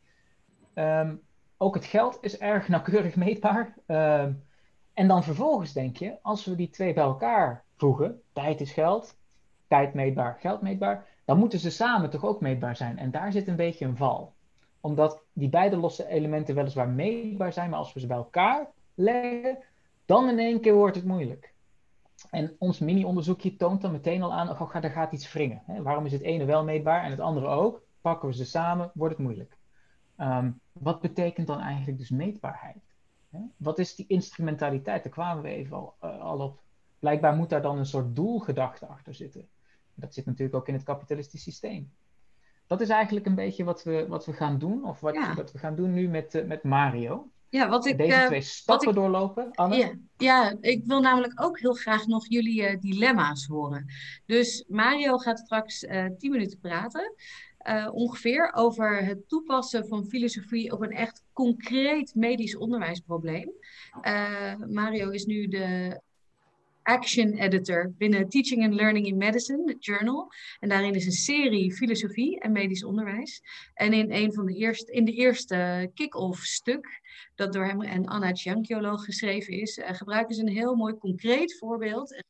[0.73, 1.15] Ehm,
[1.57, 3.77] ook het geld is erg nauwkeurig meetbaar.
[3.85, 4.33] Ehm,
[4.93, 9.17] en dan vervolgens denk je, als we die twee bij elkaar voegen, tijd is geld,
[9.67, 12.97] tijd meetbaar, geld meetbaar, dan moeten ze samen toch ook meetbaar zijn.
[12.97, 14.33] En daar zit een beetje een val.
[14.81, 19.57] Omdat die beide losse elementen weliswaar meetbaar zijn, maar als we ze bij elkaar leggen,
[20.05, 21.53] dan in één keer wordt het moeilijk.
[22.29, 25.61] En ons mini-onderzoekje toont dan meteen al aan, oh, er gaat iets wringen.
[25.65, 25.81] Hè?
[25.81, 27.81] Waarom is het ene wel meetbaar en het andere ook?
[28.01, 29.57] Pakken we ze samen, wordt het moeilijk.
[30.15, 32.93] Ehm, wat betekent dan eigenlijk dus meetbaarheid?
[33.29, 33.39] Hè?
[33.57, 35.03] Wat is die instrumentaliteit?
[35.03, 36.59] Daar kwamen we even al, eh, al op.
[36.99, 39.47] Blijkbaar moet daar dan een soort doelgedachte achter zitten.
[39.95, 41.91] Dat zit natuurlijk ook in het kapitalistisch systeem.
[42.67, 45.33] Dat is eigenlijk een beetje wat we, wat we gaan doen, of wat, Ja.
[45.35, 47.27] wat we gaan doen nu met, eh, met Mario.
[47.49, 49.75] Ja, wat ik, Deze eh, twee wat stappen ik- doorlopen, Anne.
[49.77, 53.85] Ja, ja, ik wil namelijk ook heel graag nog jullie eh, dilemma's horen.
[54.25, 57.13] Dus Mario gaat straks eh 10 minuten praten,
[57.91, 63.51] ongeveer, over het toepassen van filosofie op een echt concreet medisch onderwijsprobleem.
[64.69, 65.99] Mario is nu de
[66.83, 70.31] action editor binnen Teaching and Learning in Medicine, het journal.
[70.59, 73.41] En daarin is een serie filosofie en medisch onderwijs.
[73.73, 77.01] En in een van de eerste, in de eerste kick-off stuk,
[77.35, 81.57] dat door hem en Anna Cianchiolo geschreven is, eh, gebruiken ze een heel mooi concreet
[81.57, 82.23] voorbeeld en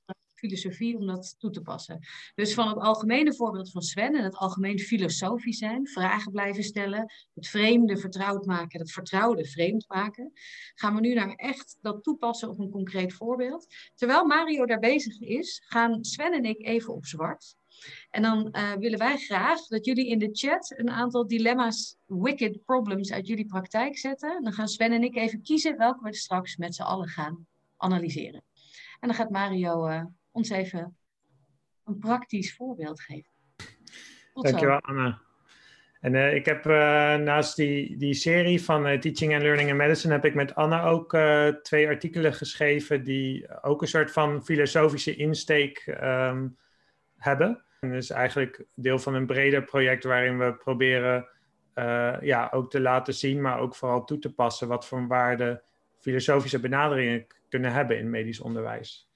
[0.43, 1.99] filosofie om dat toe te passen.
[2.35, 7.13] Dus van het algemene voorbeeld van Sven en het algemeen filosofisch zijn, vragen blijven stellen,
[7.33, 10.31] het vreemde vertrouwd maken, het vertrouwde vreemd maken,
[10.75, 13.67] gaan we nu naar echt dat toepassen op een concreet voorbeeld.
[13.95, 17.55] Terwijl Mario daar bezig is, gaan Sven en ik even op zwart.
[18.09, 22.65] En dan eh, willen wij graag dat jullie in de chat een aantal dilemma's, wicked
[22.65, 24.43] problems uit jullie praktijk zetten.
[24.43, 28.43] Dan gaan Sven en ik even kiezen welke we straks met z'n allen gaan analyseren.
[28.99, 30.03] En dan gaat Mario eh,
[30.33, 30.97] ons even
[31.85, 33.31] een praktisch voorbeeld geven.
[34.33, 34.51] Tot zo.
[34.51, 35.21] Dankjewel, Anna.
[36.03, 39.75] En eh, ik heb eh, naast die, die serie van eh, Teaching and Learning in
[39.75, 41.17] Medicine, heb ik met Anna ook
[41.61, 46.47] twee artikelen geschreven die ook een soort van filosofische insteek ehm,
[47.17, 47.63] hebben.
[47.79, 51.27] En dat is eigenlijk deel van een breder project waarin we proberen
[52.21, 55.61] ja, ook te laten zien, maar ook vooral toe te passen wat voor waarde
[55.99, 59.09] filosofische benaderingen kunnen hebben in medisch onderwijs.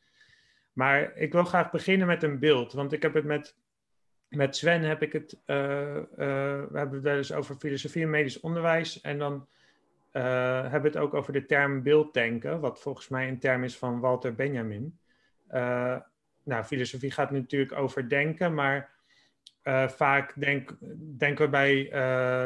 [0.77, 3.55] Maar ik wil graag beginnen met een beeld, want ik heb het met
[4.29, 6.05] met Sven heb ik het, eh, eh,
[6.69, 9.01] we hebben het wel eens over filosofie en medisch onderwijs.
[9.01, 9.47] En dan
[10.11, 13.77] eh, hebben we het ook over de term beelddenken, wat volgens mij een term is
[13.77, 14.99] van Walter Benjamin.
[16.43, 18.89] Nou, filosofie gaat natuurlijk over denken, maar
[19.87, 20.77] vaak denk,
[21.17, 21.89] denken we bij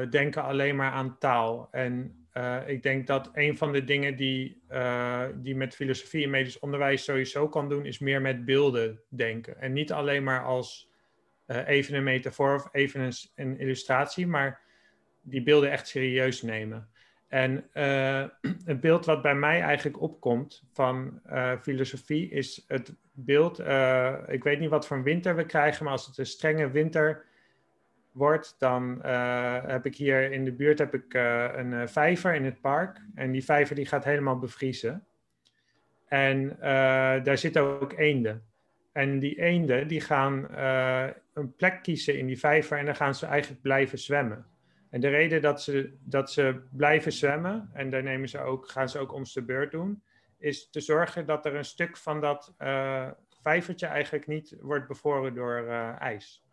[0.09, 1.67] denken alleen maar aan taal.
[1.71, 6.29] En eh, ik denk dat een van de dingen die, eh, die met filosofie en
[6.29, 9.61] medisch onderwijs sowieso kan doen, is meer met beelden denken.
[9.61, 10.89] En niet alleen maar als
[11.45, 14.61] eh, even een metafoor of even een, een illustratie, maar
[15.21, 16.89] die beelden echt serieus nemen.
[17.27, 17.69] En
[18.71, 21.21] het beeld wat bij mij eigenlijk opkomt van
[21.61, 23.59] filosofie is het beeld.
[24.27, 27.25] ik weet niet wat voor winter we krijgen, maar als het een strenge winter
[28.11, 32.33] wordt, dan eh, heb ik hier in de buurt heb ik, eh, een eh, vijver
[32.35, 33.01] in het park.
[33.15, 35.05] En die vijver die gaat helemaal bevriezen.
[36.07, 36.57] En
[37.23, 38.43] daar zitten ook eenden.
[38.91, 40.55] En die eenden die gaan
[41.33, 44.45] een plek kiezen in die vijver en dan gaan ze eigenlijk blijven zwemmen.
[44.89, 48.89] En de reden dat ze, dat ze blijven zwemmen, en daar nemen ze ook, gaan
[48.89, 50.03] ze ook om de beurt doen,
[50.37, 52.53] is te zorgen dat er een stuk van dat
[53.41, 55.67] vijvertje eigenlijk niet wordt bevroren door
[55.99, 56.43] ijs.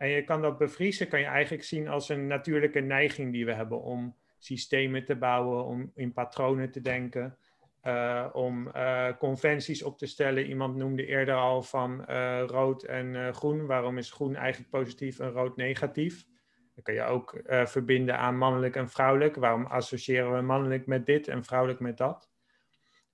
[0.00, 3.52] En je kan dat bevriezen, kan je eigenlijk zien als een natuurlijke neiging die we
[3.52, 7.36] hebben om systemen te bouwen, om in patronen te denken,
[7.80, 10.46] eh, om eh, conventies op te stellen.
[10.46, 13.66] Iemand noemde eerder al van eh, rood en groen.
[13.66, 16.26] Waarom is groen eigenlijk positief en rood negatief?
[16.74, 19.36] Dan kan je ook verbinden aan mannelijk en vrouwelijk.
[19.36, 22.29] Waarom associëren we mannelijk met dit en vrouwelijk met dat?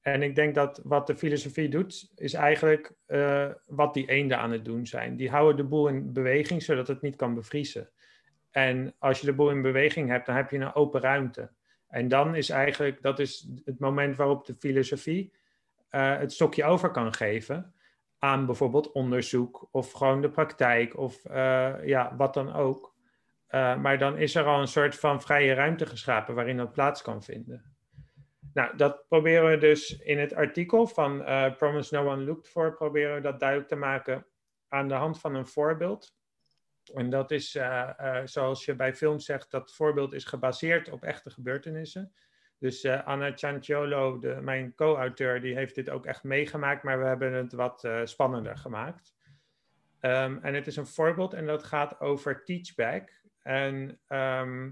[0.07, 4.51] En ik denk dat wat de filosofie doet, is eigenlijk eh, wat die eenden aan
[4.51, 5.17] het doen zijn.
[5.17, 7.91] Die houden de boel in beweging, zodat het niet kan bevriezen.
[8.51, 11.51] En als je de boel in beweging hebt, dan heb je een open ruimte.
[11.89, 15.33] En dan is eigenlijk, dat is het moment waarop de filosofie
[15.89, 17.75] eh, het stokje over kan geven
[18.19, 22.95] aan bijvoorbeeld onderzoek of gewoon de praktijk of eh, ja, wat dan ook.
[23.51, 27.23] Maar dan is er al een soort van vrije ruimte geschapen waarin dat plaats kan
[27.23, 27.76] vinden.
[28.57, 32.75] Nou, dat proberen we dus in het artikel van eh, Promise No One Looked For,
[32.75, 34.27] proberen we dat duidelijk te maken
[34.69, 36.15] aan de hand van een voorbeeld.
[36.95, 41.03] En dat is, eh, eh, zoals je bij films zegt, dat voorbeeld is gebaseerd op
[41.03, 42.13] echte gebeurtenissen.
[42.59, 47.33] Dus Anna Cianciolo, de, mijn co-auteur, die heeft dit ook echt meegemaakt, maar we hebben
[47.33, 49.15] het wat spannender gemaakt.
[50.01, 53.21] Ehm, en het is een voorbeeld en dat gaat over teachback.
[53.43, 54.71] En ehm,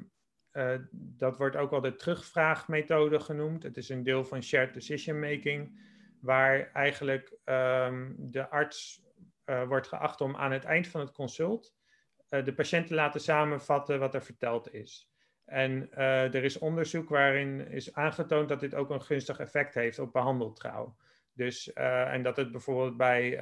[0.54, 3.62] eh, dat wordt ook wel de terugvraagmethode genoemd.
[3.62, 5.80] Het is een deel van shared decision making,
[6.20, 9.02] waar eigenlijk ehm, de arts
[9.44, 11.74] eh, wordt geacht om aan het eind van het consult
[12.28, 15.12] eh, de patiënt te laten samenvatten wat er verteld is.
[15.44, 20.12] En er is onderzoek waarin is aangetoond dat dit ook een gunstig effect heeft op
[20.12, 20.96] behandeltrouw.
[21.32, 23.38] Dus, en dat het bijvoorbeeld bij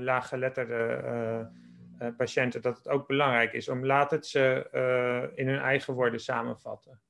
[0.00, 1.50] laaggeletterde
[1.98, 5.94] eh, patiënten, dat het ook belangrijk is om laat het ze eh, in hun eigen
[5.94, 7.00] woorden samenvatten.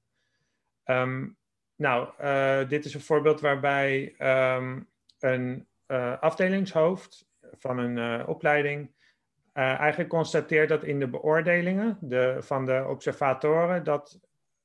[0.84, 1.28] Ehm,
[1.76, 4.80] nou, eh, dit is een voorbeeld waarbij ehm,
[5.18, 5.66] een
[6.20, 8.94] afdelingshoofd van een opleiding
[9.52, 14.20] eigenlijk constateert dat in de beoordelingen de, van de observatoren, dat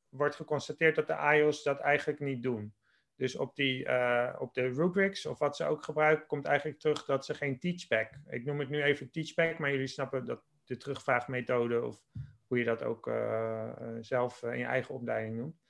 [0.09, 2.73] wordt geconstateerd dat de IOS dat eigenlijk niet doen.
[3.17, 7.05] Dus op, die, uh, op de rubrics, of wat ze ook gebruiken, komt eigenlijk terug
[7.05, 8.09] dat ze geen teachback.
[8.27, 12.01] Ik noem het nu even teachback, maar jullie snappen dat de terugvraagmethode, of
[12.47, 13.69] hoe je dat ook uh,
[14.01, 15.61] zelf in je eigen opleiding noemt,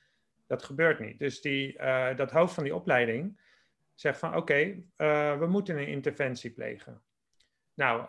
[0.48, 1.20] dat gebeurt niet.
[1.20, 1.78] Dus die,
[2.16, 3.40] dat hoofd van die opleiding
[3.94, 4.84] zegt van oké,
[5.38, 7.02] we moeten een interventie plegen.
[7.74, 8.08] Nou,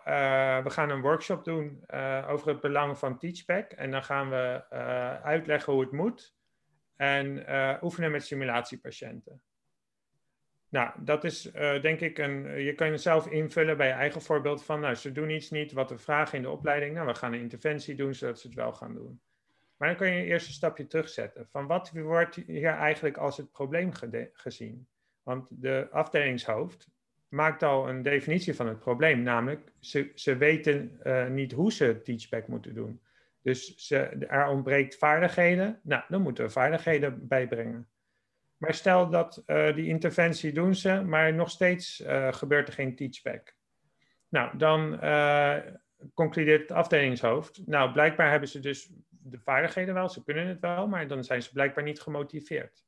[0.63, 1.83] we gaan een workshop doen
[2.27, 4.69] over het belang van teachback en dan gaan we
[5.23, 6.37] uitleggen hoe het moet
[6.99, 9.41] en uh, oefenen met simulatiepatiënten.
[10.69, 12.63] Nou, dat is uh, denk ik een.
[12.63, 14.79] Je kan het zelf invullen bij je eigen voorbeeld van.
[14.79, 16.93] Nou, ze doen iets niet wat we vragen in de opleiding.
[16.93, 19.21] Nou, we gaan een interventie doen zodat ze het wel gaan doen.
[19.77, 21.47] Maar dan kan je een stapje terugzetten.
[21.47, 23.91] Van wat wordt hier eigenlijk als het probleem
[24.33, 24.87] gezien?
[25.23, 26.89] Want de afdelingshoofd
[27.27, 29.21] maakt al een definitie van het probleem.
[29.21, 33.01] Namelijk, ze, ze weten uh, niet hoe ze teachback moeten doen.
[33.41, 33.97] Dus ze,
[34.27, 35.79] er ontbreekt vaardigheden.
[35.83, 37.89] Nou, dan moeten we vaardigheden bijbrengen.
[38.57, 42.95] Maar stel dat uh, die interventie doen ze, maar nog steeds uh, gebeurt er geen
[42.95, 43.55] teachback.
[44.29, 45.57] Nou, dan uh,
[46.13, 47.61] concludeert het afdelingshoofd.
[47.65, 51.41] Nou, blijkbaar hebben ze dus de vaardigheden wel, ze kunnen het wel, maar dan zijn
[51.41, 52.83] ze blijkbaar niet gemotiveerd.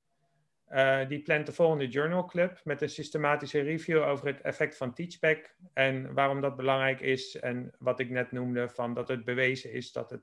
[0.74, 4.94] Uh, die plant de volgende Journal Club met een systematische review over het effect van
[4.94, 9.72] teachback en waarom dat belangrijk is en wat ik net noemde van dat het bewezen
[9.72, 10.22] is dat het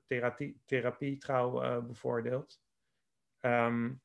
[0.67, 2.61] therapie, trouw uh, bevoordeelt.
[3.41, 4.01] Um,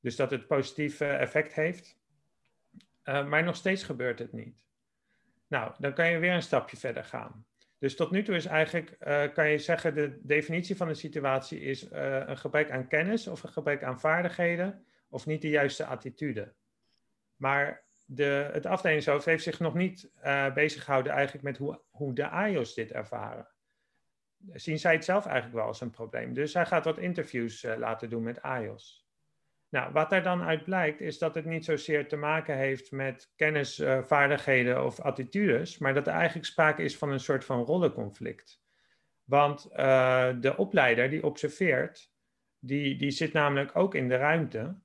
[0.00, 1.98] dus dat het positief effect heeft.
[3.04, 4.64] Uh, maar nog steeds gebeurt het niet.
[5.48, 7.46] Nou, dan kan je weer een stapje verder gaan.
[7.78, 8.96] Dus tot nu toe is eigenlijk,
[9.34, 13.52] kan je zeggen, de definitie van de situatie is een gebrek aan kennis of een
[13.52, 16.54] gebrek aan vaardigheden of niet de juiste attitude.
[17.36, 22.14] Maar de, het afdelingshoofd heeft zich nog niet uh, bezig gehouden eigenlijk met hoe, hoe
[22.14, 23.48] de AIOS dit ervaren.
[24.52, 26.34] Zien zij het zelf eigenlijk wel als een probleem.
[26.34, 29.08] Dus hij gaat wat interviews uh, laten doen met AIOS.
[29.68, 33.32] Nou, wat er dan uit blijkt, is dat het niet zozeer te maken heeft met
[33.36, 38.62] kennis, vaardigheden of attitudes, maar dat er eigenlijk sprake is van een soort van rollenconflict.
[39.24, 39.62] Want
[40.40, 42.12] de opleider die observeert,
[42.58, 44.80] die, die zit namelijk ook in de ruimte.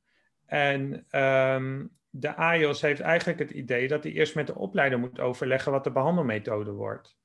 [0.45, 5.19] En um, de AIOS heeft eigenlijk het idee dat hij eerst met de opleider moet
[5.19, 7.17] overleggen wat de behandelmethode wordt.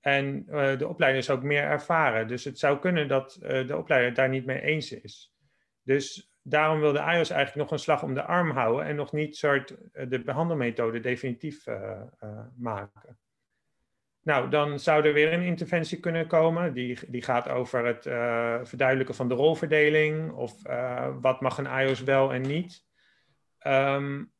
[0.00, 2.28] En uh, de opleider is ook meer ervaren.
[2.28, 5.34] Dus het zou kunnen dat uh, de opleider daar niet mee eens is.
[5.82, 9.12] Dus daarom wil de AIOS eigenlijk nog een slag om de arm houden en nog
[9.12, 11.64] niet soort uh, de behandelmethode definitief
[12.56, 13.18] maken.
[14.26, 16.72] Nou, dan zou er weer een interventie kunnen komen.
[16.72, 20.32] Die, die gaat over het uh, verduidelijken van de rolverdeling.
[20.32, 22.84] Of uh, wat mag een iOS wel en niet.
[23.66, 24.32] Um,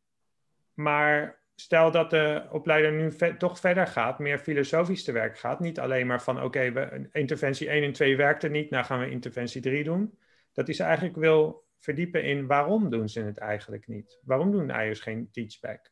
[0.75, 5.61] maar stel dat de opleider nu toch verder gaat, meer filosofisch te werk gaat.
[5.61, 9.11] Niet alleen maar van oké, okay, interventie 1 en 2 werkte niet, nou gaan we
[9.11, 10.18] interventie 3 doen.
[10.53, 14.20] Dat is eigenlijk wil verdiepen in waarom doen ze het eigenlijk niet?
[14.25, 15.90] Waarom doen iOS geen teachback?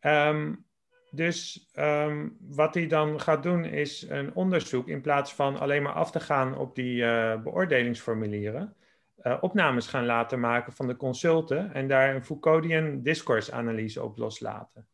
[0.00, 0.67] Um,
[1.10, 5.92] dus um, wat hij dan gaat doen is een onderzoek in plaats van alleen maar
[5.92, 8.74] af te gaan op die uh, beoordelingsformulieren.
[9.22, 14.88] Uh, opnames gaan laten maken van de consulten en daar een Foucauldian discourse-analyse op loslaten.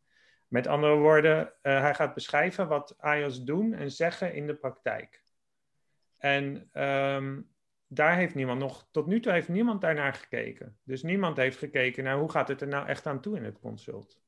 [0.48, 5.22] Met andere woorden, uh, hij gaat beschrijven wat AIOS doen en zeggen in de praktijk.
[6.18, 7.48] En um,
[7.87, 10.79] daar heeft niemand nog, tot nu toe heeft niemand daarnaar gekeken.
[10.83, 13.61] Dus niemand heeft gekeken naar hoe gaat het er nou echt aan toe in het
[13.61, 14.22] consult.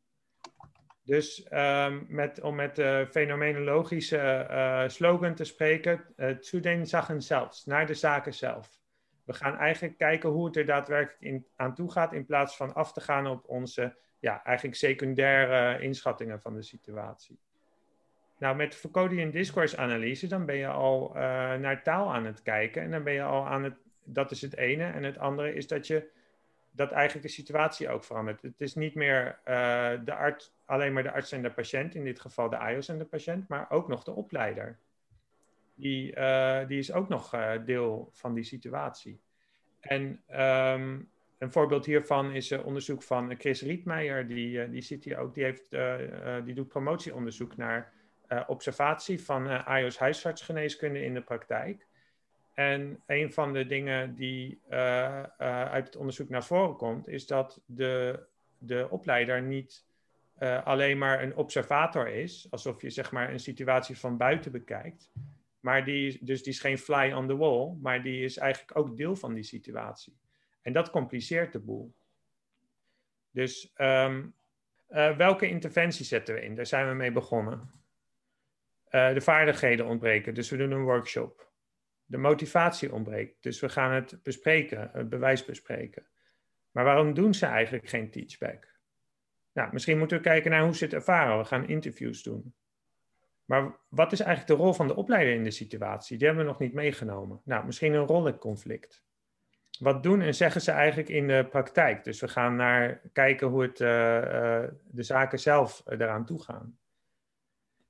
[1.07, 7.65] Dus um, met, om met de fenomenologische uh, slogan te spreken, uh, den Sachen zelfs,
[7.65, 8.81] naar de zaken zelf.
[9.25, 12.75] We gaan eigenlijk kijken hoe het er daadwerkelijk in, aan toe gaat, in plaats van
[12.75, 17.39] af te gaan op onze ja, eigenlijk secundaire inschattingen van de situatie.
[18.39, 21.23] Nou, met Foucauldian discourse analyse, dan ben je al uh,
[21.55, 24.57] naar taal aan het kijken en dan ben je al aan het, dat is het
[24.57, 24.85] ene.
[24.85, 26.11] En het andere is dat je
[26.77, 28.43] dat eigenlijk de situatie ook verandert.
[28.43, 32.05] Het is niet meer uh, de arts, alleen maar de arts en de patiënt, in
[32.05, 34.79] dit geval de IOS en de patiënt, maar ook nog de opleider.
[35.75, 39.21] Die, uh, die is ook nog uh, deel van die situatie.
[39.81, 45.35] En um, een voorbeeld hiervan is onderzoek van Chris Rietmeijer, die, die zit hier ook,
[45.35, 45.71] die, heeft,
[46.45, 47.93] die doet promotieonderzoek naar
[48.47, 51.87] observatie van IOS huisartsgeneeskunde in de praktijk.
[52.57, 57.27] En een van de dingen die uh, uh, uit het onderzoek naar voren komt, is
[57.27, 58.27] dat de,
[58.59, 59.87] de opleider niet
[60.37, 65.11] eh, alleen maar een observator is, alsof je zeg maar een situatie van buiten bekijkt.
[65.61, 68.97] Maar die, dus die is geen fly on the wall, maar die is eigenlijk ook
[68.97, 70.17] deel van die situatie.
[70.63, 71.95] En dat compliceert de boel.
[73.31, 74.27] Dus ehm,
[74.87, 76.55] eh, welke interventie zetten we in?
[76.55, 77.71] Daar zijn we mee begonnen.
[78.89, 81.51] Eh, de vaardigheden ontbreken, dus we doen een workshop.
[82.07, 86.07] De motivatie ontbreekt, dus we gaan het bespreken, het bewijs bespreken.
[86.71, 88.75] Maar waarom doen ze eigenlijk geen teachback?
[89.53, 91.39] Nou, misschien moeten we kijken naar hoe ze het ervaren.
[91.39, 92.55] We gaan interviews doen.
[93.45, 96.19] Maar wat is eigenlijk de rol van de opleider in de situatie?
[96.19, 97.41] Die hebben we nog niet meegenomen.
[97.45, 99.05] Nou, misschien een rollenconflict.
[99.79, 102.05] Wat doen en zeggen ze eigenlijk in de praktijk?
[102.05, 106.79] Dus we gaan naar kijken hoe het, uh, uh, de zaken zelf eraan toe gaan.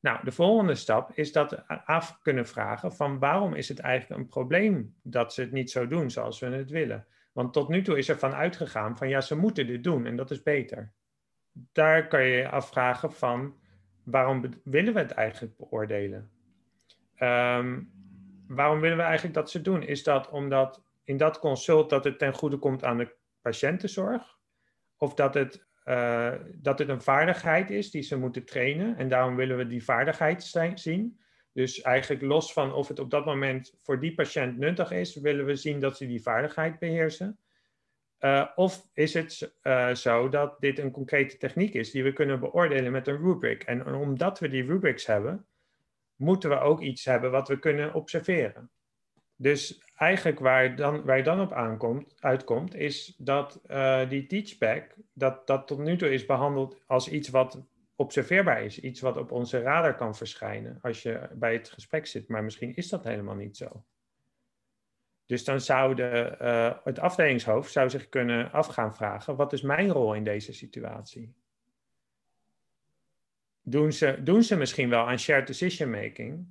[0.06, 4.28] Nou, de volgende stap is dat af kunnen vragen van waarom is het eigenlijk een
[4.28, 7.06] probleem dat ze het niet zo doen zoals we het willen?
[7.32, 10.16] Want tot nu toe is er van uitgegaan van ja, ze moeten dit doen en
[10.16, 10.92] dat is beter.
[11.72, 13.56] Daar kan je afvragen van
[14.04, 16.30] waarom willen we het eigenlijk beoordelen?
[17.18, 17.92] Um,
[18.48, 19.82] waarom willen we eigenlijk dat ze doen?
[19.82, 24.38] Is dat omdat in dat consult dat het ten goede komt aan de patiëntenzorg?
[24.96, 29.36] Of dat het, uh, dat het een vaardigheid is die ze moeten trainen en daarom
[29.36, 31.20] willen we die vaardigheid zien?
[31.52, 35.46] Dus eigenlijk los van of het op dat moment voor die patiënt nuttig is, willen
[35.46, 37.38] we zien dat ze die vaardigheid beheersen.
[38.20, 42.40] Uh, of is het uh, zo dat dit een concrete techniek is die we kunnen
[42.40, 43.62] beoordelen met een rubric?
[43.62, 45.46] En omdat we die rubrics hebben,
[46.14, 48.70] moeten we ook iets hebben wat we kunnen observeren.
[49.36, 55.46] Dus eigenlijk waar, dan, je dan op aankomt, uitkomt, is dat uh, die teachback, dat,
[55.46, 57.62] dat tot nu toe is behandeld als iets wat
[57.96, 58.80] observeerbaar is.
[58.80, 62.28] Iets wat op onze radar kan verschijnen als je bij het gesprek zit.
[62.28, 63.84] Maar misschien is dat helemaal niet zo.
[65.26, 69.62] Dus dan zou de, uh, het afdelingshoofd zou zich kunnen af gaan vragen: wat is
[69.62, 71.34] mijn rol in deze situatie?
[73.62, 76.46] Doen ze, doen ze misschien wel aan shared decision making,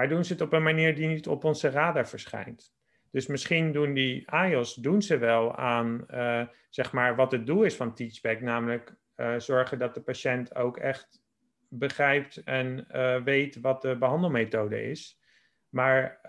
[0.00, 2.74] maar doen ze het op een manier die niet op onze radar verschijnt?
[3.10, 7.62] Dus misschien doen die AIOS doen ze wel aan uh, zeg maar wat het doel
[7.62, 11.22] is van Teachback, namelijk uh, zorgen dat de patiënt ook echt
[11.68, 12.86] begrijpt en
[13.24, 15.20] weet wat de behandelmethode is.
[15.68, 16.20] Maar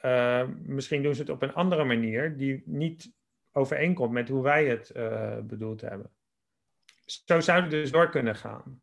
[0.00, 3.12] uh, misschien doen ze het op een andere manier die niet
[3.52, 4.92] overeenkomt met hoe wij het
[5.46, 6.10] bedoeld hebben.
[7.04, 8.80] Zo zou het dus door kunnen gaan.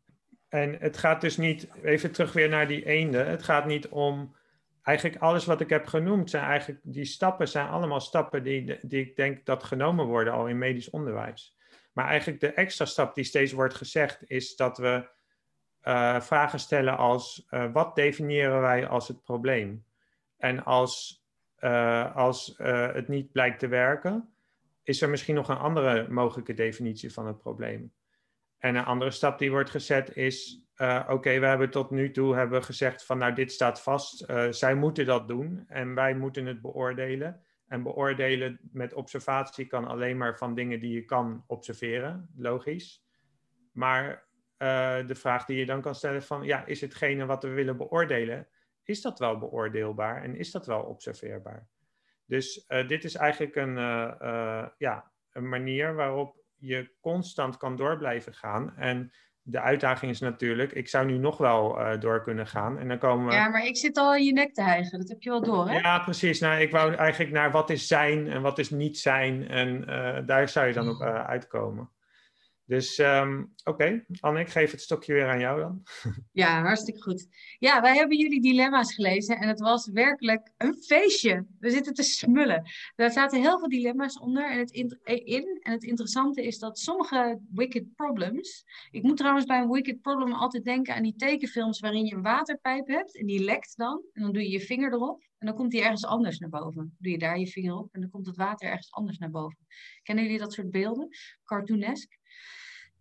[0.54, 4.34] En het gaat dus niet, even terug weer naar die eende, het gaat niet om,
[4.82, 9.00] eigenlijk alles wat ik heb genoemd, zijn eigenlijk, die stappen zijn allemaal stappen die, die
[9.00, 11.56] ik denk dat genomen worden al in medisch onderwijs.
[11.92, 15.08] Maar eigenlijk de extra stap die steeds wordt gezegd, is dat we
[15.82, 19.84] uh, vragen stellen als, wat definiëren wij als het probleem?
[20.36, 21.24] En als,
[21.60, 24.34] uh, als het niet blijkt te werken,
[24.82, 27.92] is er misschien nog een andere mogelijke definitie van het probleem.
[28.58, 32.34] En een andere stap die wordt gezet is, uh, oké, we hebben tot nu toe
[32.34, 36.60] hebben gezegd van nou dit staat vast, zij moeten dat doen en wij moeten het
[36.60, 37.42] beoordelen.
[37.68, 43.04] En beoordelen met observatie kan alleen maar van dingen die je kan observeren, logisch.
[43.72, 44.26] Maar
[45.06, 48.48] de vraag die je dan kan stellen van, ja, is hetgene wat we willen beoordelen,
[48.82, 51.68] is dat wel beoordeelbaar en is dat wel observeerbaar?
[52.26, 53.76] Dus dit is eigenlijk een,
[54.78, 58.76] ja, een manier waarop je constant kan door blijven gaan.
[58.76, 62.78] En de uitdaging is natuurlijk, ik zou nu nog wel door kunnen gaan.
[62.78, 63.32] En dan komen we...
[63.32, 65.68] Ja, maar ik zit al in je nek te hijgen, dat heb je wel door,
[65.68, 65.78] hè?
[65.78, 66.40] Ja, precies.
[66.40, 69.48] Nou, ik wou eigenlijk naar wat is zijn en wat is niet zijn.
[69.48, 69.84] En
[70.26, 71.90] daar zou je dan op uitkomen.
[72.66, 74.04] Dus um, oké.
[74.20, 75.82] Anne, ik geef het stokje weer aan jou dan.
[76.32, 77.26] Ja, hartstikke goed.
[77.58, 81.46] Ja, wij hebben jullie dilemma's gelezen en het was werkelijk een feestje.
[81.58, 82.70] We zitten te smullen.
[82.96, 85.58] Er zaten heel veel dilemma's onder en het in.
[85.62, 88.64] En het interessante is dat sommige wicked problems...
[88.90, 92.22] Ik moet trouwens bij een wicked problem altijd denken aan die tekenfilms waarin je een
[92.22, 94.02] waterpijp hebt en die lekt dan.
[94.12, 96.96] En dan doe je je vinger erop en dan komt die ergens anders naar boven.
[96.98, 99.58] Doe je daar je vinger op en dan komt het water ergens anders naar boven.
[100.02, 101.08] Kennen jullie dat soort beelden?
[101.44, 102.18] Cartoonesk.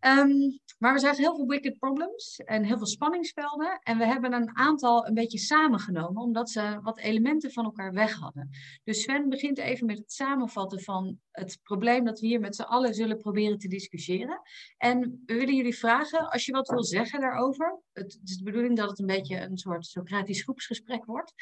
[0.05, 3.79] Um, maar we zagen heel veel wicked problems en heel veel spanningsvelden.
[3.79, 8.13] En we hebben een aantal een beetje samengenomen, omdat ze wat elementen van elkaar weg
[8.13, 8.49] hadden.
[8.83, 12.61] Dus Sven begint even met het samenvatten van het probleem dat we hier met z'n
[12.61, 14.41] allen zullen proberen te discussiëren.
[14.77, 17.81] En we willen jullie vragen, als je wat wil zeggen daarover.
[17.93, 21.33] Het is de bedoeling dat het een beetje een soort Socratisch groepsgesprek wordt.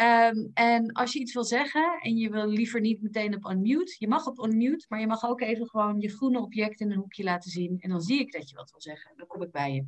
[0.00, 3.96] Um, en als je iets wil zeggen en je wil liever niet meteen op unmute,
[3.98, 6.98] je mag op unmute, maar je mag ook even gewoon je groene object in een
[6.98, 7.80] hoekje laten zien.
[7.80, 9.12] En dan zie ik dat je wat wil zeggen.
[9.16, 9.86] Dan kom ik bij je.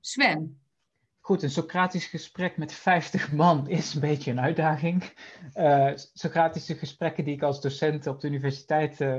[0.00, 0.58] Sven.
[1.20, 5.12] Goed, een Socratisch gesprek met 50 man is een beetje een uitdaging.
[5.54, 9.16] Uh, Socratische gesprekken die ik als docent op de universiteit uh,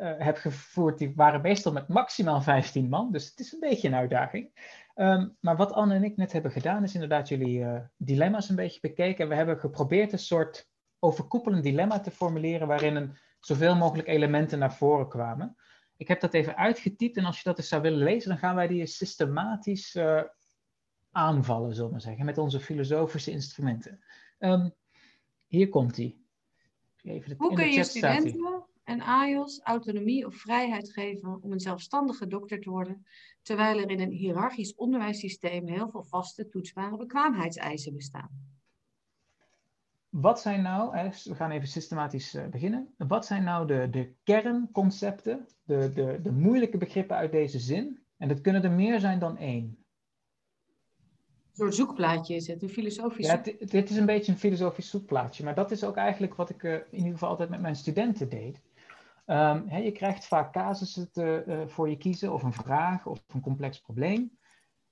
[0.00, 3.12] eh, heb gevoerd, die waren meestal met maximaal 15 man.
[3.12, 4.50] Dus het is een beetje een uitdaging.
[4.94, 8.56] Ehm, maar wat Anne en ik net hebben gedaan, is inderdaad jullie eh, dilemma's een
[8.56, 9.24] beetje bekeken.
[9.24, 14.58] En we hebben geprobeerd een soort overkoepelend dilemma te formuleren waarin een, zoveel mogelijk elementen
[14.58, 15.56] naar voren kwamen.
[15.96, 18.54] Ik heb dat even uitgetypt en als je dat eens zou willen lezen, dan gaan
[18.54, 20.22] wij die systematisch uh,
[21.10, 24.00] aanvallen, zullen we maar zeggen, met onze filosofische instrumenten.
[24.38, 24.68] Ehm,
[25.46, 26.26] hier komt die.
[27.02, 32.60] Even Hoe kun je studenten en AIOS autonomie of vrijheid geven om een zelfstandige dokter
[32.60, 33.06] te worden,
[33.42, 38.48] terwijl er in een hiërarchisch onderwijssysteem heel veel vaste toetsbare bekwaamheidseisen bestaan?
[40.08, 42.94] Wat zijn nou, we gaan even systematisch eh, beginnen.
[42.96, 47.98] Wat zijn nou de, de kernconcepten, de, de, de moeilijke begrippen uit deze zin?
[48.16, 49.64] En dat kunnen er meer zijn dan één.
[51.50, 55.44] Een soort zoekplaatje is het, een filosofisch Ja, dit is een beetje een filosofisch zoekplaatje.
[55.44, 58.28] Maar dat is ook eigenlijk wat ik uh, in ieder geval altijd met mijn studenten
[58.28, 58.60] deed.
[59.26, 63.40] Um, je krijgt vaak casussen te, uh, voor je kiezen, of een vraag, of een
[63.40, 64.38] complex probleem.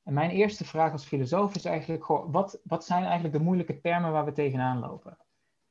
[0.02, 4.12] En mijn eerste vraag als filosoof is eigenlijk, wat, wat zijn eigenlijk de moeilijke termen
[4.12, 5.18] waar we tegenaan lopen?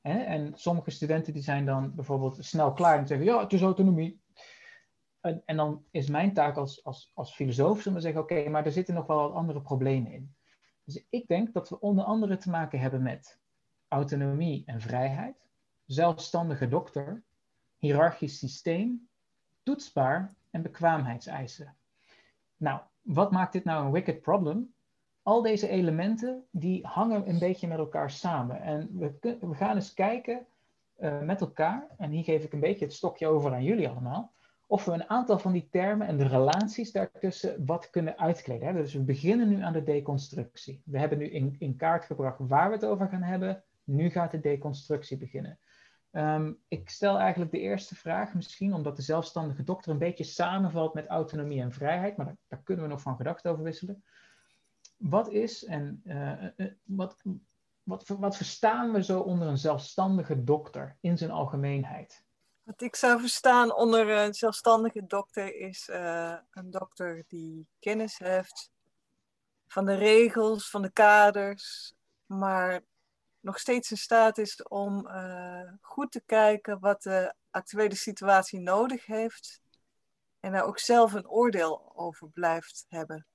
[0.02, 4.22] En sommige studenten die zijn dan bijvoorbeeld snel klaar en zeggen, ja, het is autonomie.
[5.22, 8.66] En, en dan is mijn taak als, als, als filosoof om te zeggen, oké, maar
[8.66, 10.36] er zitten nog wel wat andere problemen in.
[10.84, 13.40] Dus ik denk dat we onder andere te maken hebben met
[13.88, 15.48] autonomie en vrijheid,
[15.86, 17.24] zelfstandige dokter,
[17.78, 19.08] hiërarchisch systeem,
[19.64, 21.76] toetsbaar en bekwaamheidseisen.
[22.58, 24.74] Nou, wat maakt dit nou een wicked problem?
[25.22, 28.62] Al deze elementen die hangen een beetje met elkaar samen.
[28.62, 30.46] En we, we gaan eens kijken
[31.00, 34.34] uh, met elkaar, en hier geef ik een beetje het stokje over aan jullie allemaal,
[34.68, 38.68] of we een aantal van die termen en de relaties daartussen wat kunnen uitkleden.
[38.68, 38.74] Hè?
[38.74, 40.82] Dus we beginnen nu aan de deconstructie.
[40.86, 43.64] We hebben nu in kaart gebracht waar we het over gaan hebben.
[43.84, 45.60] Nu gaat de deconstructie beginnen.
[46.18, 50.94] Um, ik stel eigenlijk de eerste vraag, misschien omdat de zelfstandige dokter een beetje samenvalt
[50.94, 54.04] met autonomie en vrijheid, maar daar, kunnen we nog van gedachten over wisselen.
[54.98, 57.24] Wat is en uh, uh, wat,
[57.84, 62.24] wat, wat verstaan we zo onder een zelfstandige dokter in zijn algemeenheid?
[62.64, 68.72] Wat ik zou verstaan onder een zelfstandige dokter is uh, een dokter die kennis heeft
[69.68, 71.94] van de regels, van de kaders,
[72.26, 72.82] maar
[73.40, 79.06] nog steeds in staat is om uh, goed te kijken wat de actuele situatie nodig
[79.06, 79.62] heeft
[80.40, 83.26] en daar ook zelf een oordeel over blijft hebben.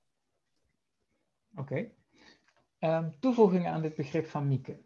[1.55, 1.91] Oké.
[2.79, 2.97] Okay.
[2.97, 4.77] Um, toevoegingen aan dit begrip van Mieke?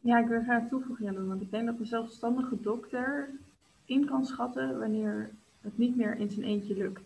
[0.00, 3.30] Ja, ik wil graag toevoegingen doen, want ik denk dat de zelfstandige dokter
[3.84, 7.02] in kan schatten wanneer het niet meer in zijn eentje lukt.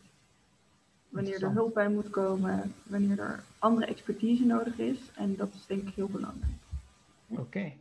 [1.09, 4.99] Wanneer er hulp bij moet komen, wanneer er andere expertise nodig is.
[5.15, 6.53] En dat is denk ik heel belangrijk.
[7.29, 7.73] Oké.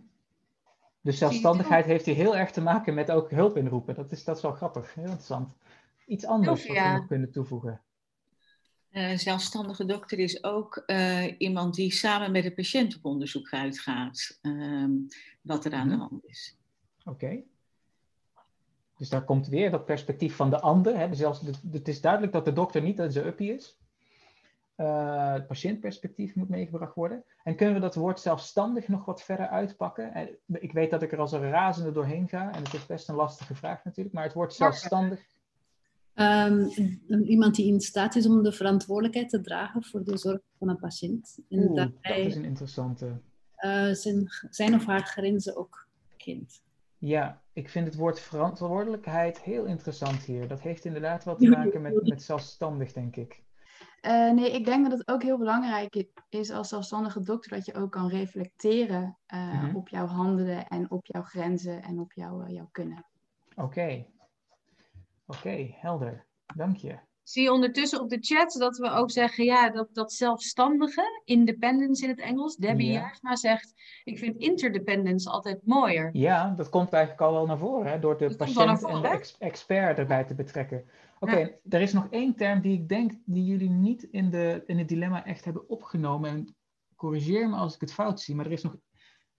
[1.02, 3.95] Dus zelfstandigheid heeft hier heel erg te maken met ook hulp inroepen.
[3.95, 5.54] Dat is, dat is wel grappig, heel interessant.
[6.06, 7.82] Iets anders wat we nog kunnen toevoegen.
[8.91, 14.39] Uh, zelfstandige dokter is ook uh, iemand die samen met de patiënt op onderzoek uitgaat
[14.41, 14.89] uh,
[15.41, 16.58] wat er aan de hand is.
[17.00, 17.10] Oké.
[17.10, 17.45] Okay.
[18.98, 20.98] Dus daar komt weer dat perspectief van de ander.
[20.98, 21.10] Hè?
[21.10, 21.41] Dus zelfs,
[21.72, 23.76] het is duidelijk dat de dokter niet een zijn uppie is.
[24.78, 27.23] Uh, het patiëntperspectief moet meegebracht worden.
[27.43, 30.13] En kunnen we dat woord zelfstandig nog wat verder uitpakken?
[30.13, 33.09] En ik weet dat ik er als een razende doorheen ga en het is best
[33.09, 35.25] een lastige vraag natuurlijk, maar het woord zelfstandig.
[36.15, 36.69] Um,
[37.25, 40.80] iemand die in staat is om de verantwoordelijkheid te dragen voor de zorg van een
[40.80, 41.39] patiënt.
[41.49, 43.05] En Oeh, daarbij, dat is een interessante.
[43.59, 46.61] Uh, zijn, zijn of haar grenzen ook kent.
[46.97, 50.47] Ja, ik vind het woord verantwoordelijkheid heel interessant hier.
[50.47, 53.45] Dat heeft inderdaad wat te maken met, met zelfstandig, denk ik.
[54.08, 57.74] Uh, nee, ik denk dat het ook heel belangrijk is als zelfstandige dokter dat je
[57.74, 59.76] ook kan reflecteren uh, mm -hmm.
[59.76, 63.05] op jouw handelen en op jouw grenzen en op jouw, uh, jouw kunnen.
[63.55, 64.08] Oké, okay.
[65.26, 66.26] oké, okay, helder.
[66.55, 67.07] Dank je.
[67.28, 72.03] Zie je ondertussen op de chat dat we ook zeggen, ja, dat, dat zelfstandige, independence
[72.03, 72.55] in het Engels.
[72.55, 72.99] Debbie ja.
[72.99, 73.73] Jaarsma zegt,
[74.03, 76.09] ik vind interdependence altijd mooier.
[76.13, 79.01] Ja, dat komt eigenlijk al wel naar voren, hè, door de dat patiënt voren, en
[79.01, 80.86] de ex expert erbij te betrekken.
[81.19, 81.78] Oké, okay, ja.
[81.78, 84.88] er is nog één term die ik denk die jullie niet in, de, in het
[84.88, 86.30] dilemma echt hebben opgenomen.
[86.30, 86.55] En
[86.95, 88.78] corrigeer me als ik het fout zie, maar er is nog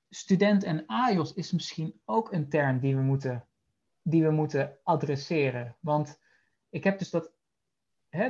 [0.09, 3.49] student en AIOS is misschien ook een term die we moeten,
[4.03, 5.77] die we moeten adresseren.
[5.81, 6.19] Want
[6.71, 7.37] ik heb dus dat,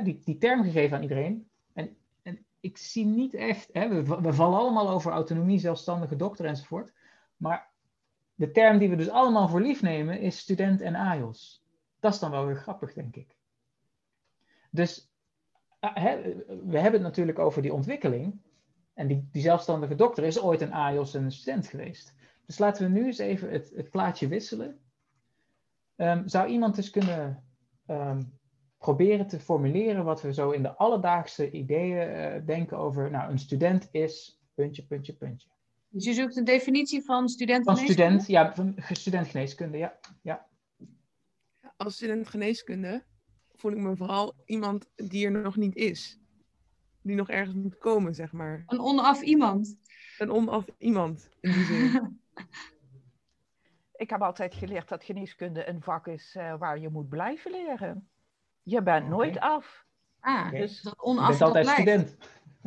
[0.03, 1.49] die, term gegeven aan iedereen.
[1.73, 6.93] En, en ik zie niet echt, hè, we, vallen allemaal over autonomie, zelfstandige dokter enzovoort.
[7.37, 7.71] Maar
[8.35, 11.63] de term die we dus allemaal voor lief nemen is student en AIOS.
[11.99, 13.35] Dat is dan wel weer grappig, denk ik.
[14.71, 15.11] Dus
[15.81, 18.41] uh, hè, we hebben het natuurlijk over die ontwikkeling.
[18.93, 22.13] En die, zelfstandige dokter is ooit een AIOS en een student geweest.
[22.45, 24.79] Dus laten we nu eens even het, plaatje wisselen.
[25.95, 27.43] Um, zou iemand eens kunnen
[27.85, 28.21] ehm,
[28.79, 33.39] proberen te formuleren wat we zo in de alledaagse ideeën eh, denken over, nou, een
[33.39, 35.47] student is puntje, puntje, puntje.
[35.89, 39.99] Dus je zoekt een definitie van student Van student, ja, van student geneeskunde, ja.
[40.21, 40.47] ja.
[41.77, 43.03] Als student geneeskunde
[43.55, 46.19] voel ik me vooral iemand die er nog niet is.
[47.01, 48.63] Die nog ergens moet komen, zeg maar.
[48.67, 49.77] Een onaf iemand.
[50.17, 52.01] Een onaf iemand, in die zin.
[53.95, 58.09] Ik heb altijd geleerd dat geneeskunde een vak is eh, waar je moet blijven leren.
[58.69, 59.85] Je bent nooit af.
[60.19, 62.17] Ah, dus dat Je bent altijd student.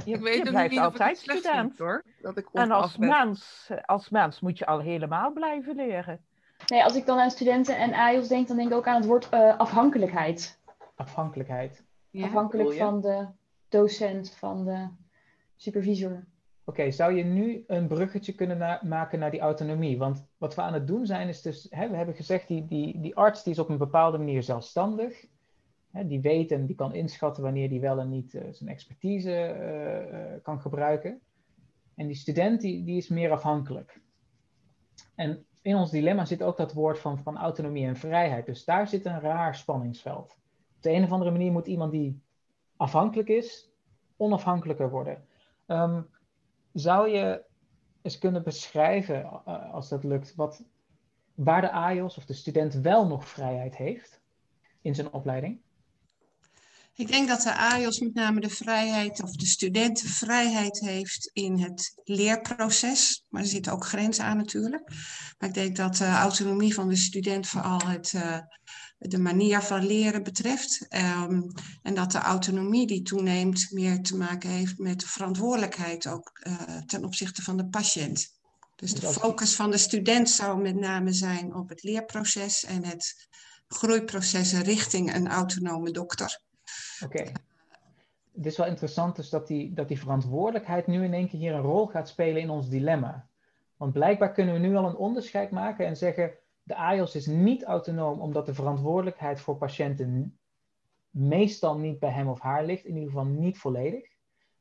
[0.05, 1.45] Je, Ik weet je blijft niet of ik altijd student.
[1.45, 3.09] vind, hoor, dat ik en als ben.
[3.09, 6.21] mens, als mens moet je al helemaal blijven leren.
[6.67, 9.07] Nee, als ik dan aan studenten en AIOS denk, dan denk ik ook aan het
[9.07, 10.61] woord eh, afhankelijkheid.
[10.95, 11.85] Afhankelijkheid.
[12.23, 13.27] Afhankelijk van de
[13.69, 14.89] docent, van de
[15.57, 16.25] supervisor.
[16.65, 19.99] Oké, zou je nu een bruggetje kunnen na- maken naar die autonomie?
[19.99, 23.01] Want wat we aan het doen zijn, is dus, hè, we hebben gezegd, die, die,
[23.01, 25.27] die arts die is op een bepaalde manier zelfstandig.
[25.93, 29.33] Hè, die weet en die kan inschatten wanneer die wel en niet eh, zijn expertise
[29.33, 31.21] eh, eh, kan gebruiken.
[31.95, 34.01] En die student die, die is meer afhankelijk.
[35.15, 38.47] En in ons dilemma zit ook dat woord van, van autonomie en vrijheid.
[38.47, 40.37] Dus daar zit een raar spanningsveld.
[40.77, 42.23] Op de een of andere manier moet iemand die
[42.77, 43.71] afhankelijk is,
[44.17, 45.25] onafhankelijker worden.
[45.67, 46.03] Ehm,
[46.73, 47.45] zou je
[48.03, 50.65] eens kunnen beschrijven, als dat lukt, wat,
[51.35, 54.21] waar de AIOS of de student wel nog vrijheid heeft
[54.81, 55.61] in zijn opleiding?
[56.95, 61.31] Ik denk dat de AIOS met name de vrijheid, of de student de vrijheid heeft
[61.33, 63.25] in het leerproces.
[63.29, 64.91] Maar er zitten ook grenzen aan natuurlijk.
[65.39, 68.39] Maar ik denk dat de autonomie van de student vooral het, eh,
[68.99, 70.87] de manier van leren betreft.
[70.89, 71.43] Ehm,
[71.83, 76.77] en dat de autonomie die toeneemt meer te maken heeft met de verantwoordelijkheid ook eh,
[76.87, 78.29] ten opzichte van de patiënt.
[78.77, 83.29] Dus de focus van de student zou met name zijn op het leerproces en het
[83.69, 86.41] groeiproces richting een autonome dokter.
[87.05, 87.23] Oké.
[88.33, 91.55] Het is wel interessant dus dat die, dat die verantwoordelijkheid nu in één keer hier
[91.55, 93.27] een rol gaat spelen in ons dilemma.
[93.77, 96.33] Want blijkbaar kunnen we nu al een onderscheid maken en zeggen,
[96.63, 100.39] de AIOS is niet autonoom omdat de verantwoordelijkheid voor patiënten
[101.11, 104.09] meestal niet bij hem of haar ligt, in ieder geval niet volledig.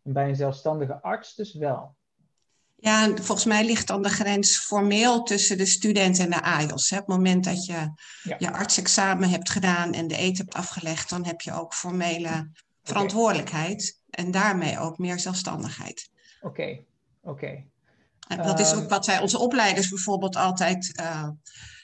[0.04, 1.96] En bij een zelfstandige arts dus wel.
[2.82, 6.90] Ja, en volgens mij ligt dan de grens formeel tussen de student en de AIOS.
[6.90, 6.98] Hè.
[6.98, 7.92] Op het moment dat je
[8.38, 12.50] je artsexamen hebt gedaan en de eet hebt afgelegd, dan heb je ook formele
[12.84, 16.10] verantwoordelijkheid en daarmee ook meer zelfstandigheid.
[16.42, 16.80] Oké,
[17.22, 17.64] oké.
[18.28, 21.30] En dat is Ehm, ook wat wij onze opleiders bijvoorbeeld altijd eh,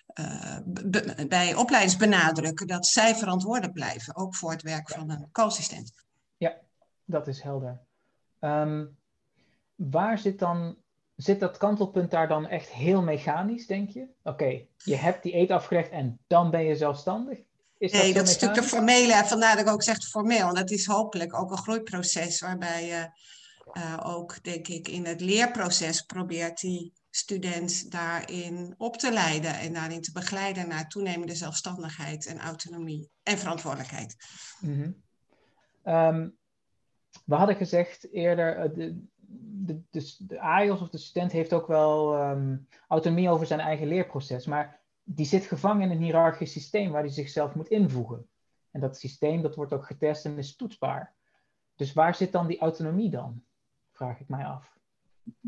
[0.08, 5.30] eh, be- bij opleiders benadrukken, dat zij verantwoordelijk blijven, ook voor het werk van een
[5.32, 5.94] co-assistent.
[6.38, 6.54] Ja,
[7.06, 7.80] dat is helder.
[8.40, 8.86] Ehm,
[9.76, 10.76] waar zit dan,
[11.18, 14.08] zit dat kantelpunt daar dan echt heel mechanisch, denk je?
[14.24, 17.40] Oké, je hebt die eet afgelegd en dan ben je zelfstandig?
[17.78, 20.54] Is nee, dat is natuurlijk de formele, en vandaar dat ik ook zeg formeel.
[20.54, 23.10] Dat is hopelijk ook een groeiproces waarbij je
[23.72, 29.74] eh, ook, denk ik, in het leerproces probeert die student daarin op te leiden en
[29.74, 34.16] daarin te begeleiden naar toenemende zelfstandigheid en autonomie en verantwoordelijkheid.
[34.60, 34.92] Mhm.
[35.84, 36.30] Ehm,
[37.26, 39.06] we hadden gezegd eerder, eh, de,
[39.42, 42.58] de, de, de AIOS of de student heeft ook wel ehm,
[42.88, 47.12] autonomie over zijn eigen leerproces, maar die zit gevangen in een hiërarchisch systeem waar hij
[47.12, 48.28] zichzelf moet invoegen.
[48.72, 51.16] En dat systeem dat wordt ook getest en is toetsbaar.
[51.76, 53.44] Dus waar zit dan die autonomie dan?
[53.92, 54.78] Vraag ik mij af.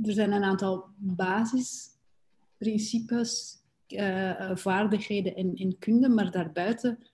[0.04, 7.09] Er zijn een aantal basisprincipes, eh, vaardigheden en, en kunde, maar daarbuiten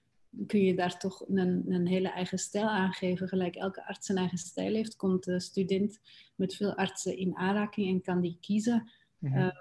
[0.48, 3.28] kun je daar toch een, een hele eigen stijl aangeven.
[3.28, 6.00] Gelijk elke arts zijn eigen stijl heeft, komt de student
[6.36, 9.38] met veel artsen in aanraking en kan die kiezen Mhm.
[9.38, 9.56] eh,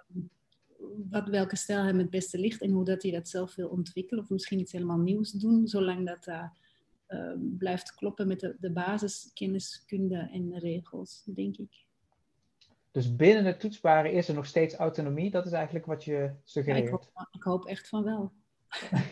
[1.10, 4.24] wat, welke stijl hem het beste ligt en hoe dat hij dat zelf wil ontwikkelen
[4.24, 6.50] of misschien iets helemaal nieuws doen, zolang dat dat
[7.06, 11.84] eh, blijft kloppen met de, de basiskenniskunde en regels, denk ik.
[12.90, 15.30] Dus binnen het toetsbare is er nog steeds autonomie.
[15.30, 16.90] Dat is eigenlijk wat je Ja, ik, suggereert.
[16.90, 18.32] hoop, ik hoop echt van wel.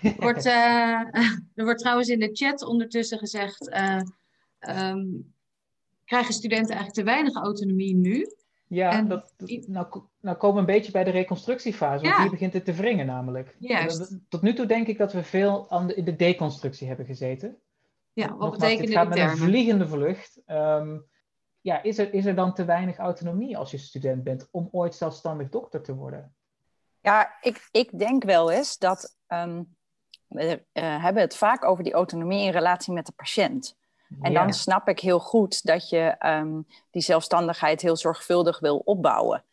[0.03, 1.01] Er wordt, eh,
[1.55, 4.01] er wordt trouwens in de chat ondertussen gezegd, eh,
[4.59, 5.07] ehm,
[6.05, 8.27] krijgen studenten eigenlijk te weinig autonomie nu?
[8.67, 12.31] Ja, En- dat, dat- nou, nou komen we een beetje bij de reconstructiefase, want hier
[12.31, 13.57] begint het te wringen namelijk.
[13.59, 13.99] Juist.
[13.99, 17.07] Dat- Tot nu toe denk ik dat we veel aan de, in de deconstructie hebben
[17.07, 17.57] gezeten.
[18.13, 20.43] Ja, wat Nogmaals, betekenen dit gaat met een vliegende vlucht.
[20.47, 20.99] Ehm,
[21.61, 24.95] ja, is er, is er dan te weinig autonomie als je student bent om ooit
[24.95, 26.35] zelfstandig dokter te worden?
[27.03, 29.63] Ja, ik, ik denk wel eens dat ehm,
[30.29, 33.77] we eh, hebben het vaak over die autonomie in relatie met de patiënt.
[34.21, 34.41] En Ja.
[34.43, 39.45] dan snap ik heel goed dat je ehm, die zelfstandigheid heel zorgvuldig wil opbouwen.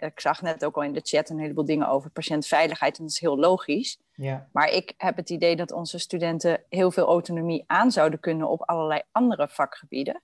[0.00, 3.12] ik zag net ook al in de chat een heleboel dingen over patiëntveiligheid en dat
[3.12, 3.98] is heel logisch.
[4.14, 4.48] Ja.
[4.52, 8.62] Maar ik heb het idee dat onze studenten heel veel autonomie aan zouden kunnen op
[8.62, 10.22] allerlei andere vakgebieden.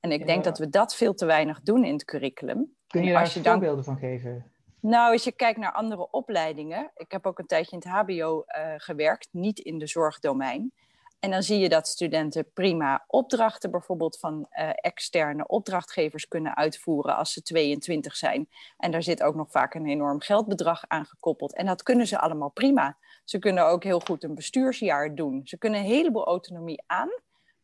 [0.00, 0.50] En ik denk Ja.
[0.50, 2.76] dat we dat veel te weinig doen in het curriculum.
[2.86, 4.51] Kun je daar dan- voorbeelden van geven?
[4.82, 6.90] Nou, als je kijkt naar andere opleidingen.
[6.96, 10.72] Ik heb ook een tijdje in het HBO eh, gewerkt, niet in de zorgdomein.
[11.18, 17.16] En dan zie je dat studenten prima opdrachten, bijvoorbeeld van eh, externe opdrachtgevers, kunnen uitvoeren
[17.16, 18.48] als ze 22 zijn.
[18.76, 21.54] En daar zit ook nog vaak een enorm geldbedrag aan gekoppeld.
[21.54, 22.98] En dat kunnen ze allemaal prima.
[23.24, 25.40] Ze kunnen ook heel goed een bestuursjaar doen.
[25.44, 27.10] Ze kunnen een heleboel autonomie aan,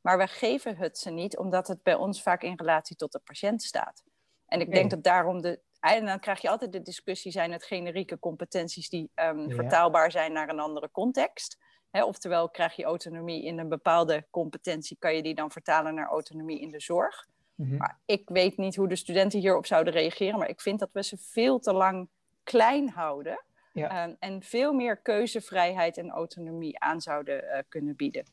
[0.01, 3.21] maar we geven het ze niet, omdat het bij ons vaak in relatie tot de
[3.25, 4.03] patiënt staat.
[4.47, 5.61] En ik denk dat daarom de.
[5.81, 9.55] En dan krijg je altijd de discussie: zijn het generieke competenties die ehm, Ja.
[9.55, 11.59] vertaalbaar zijn naar een andere context?
[11.91, 16.61] Oftewel, krijg je autonomie in een bepaalde competentie, kan je die dan vertalen naar autonomie
[16.61, 17.26] in de zorg?
[17.55, 17.76] Mhm.
[17.76, 21.03] Maar ik weet niet hoe de studenten hierop zouden reageren, maar ik vind dat we
[21.03, 22.09] ze veel te lang
[22.43, 23.89] klein houden Ja.
[23.89, 28.24] ehm, en veel meer keuzevrijheid en autonomie aan zouden eh, kunnen bieden.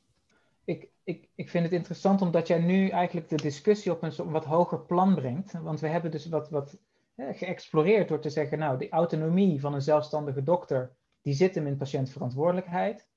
[0.66, 4.46] Ik, ik, ik vind het interessant omdat jij nu eigenlijk de discussie op een wat
[4.46, 5.52] hoger plan brengt.
[5.62, 6.78] Want we hebben dus wat, wat
[7.16, 11.78] geëxploreerd door te zeggen, nou, die autonomie van een zelfstandige dokter, die zit hem in
[11.78, 13.07] patiëntverantwoordelijkheid.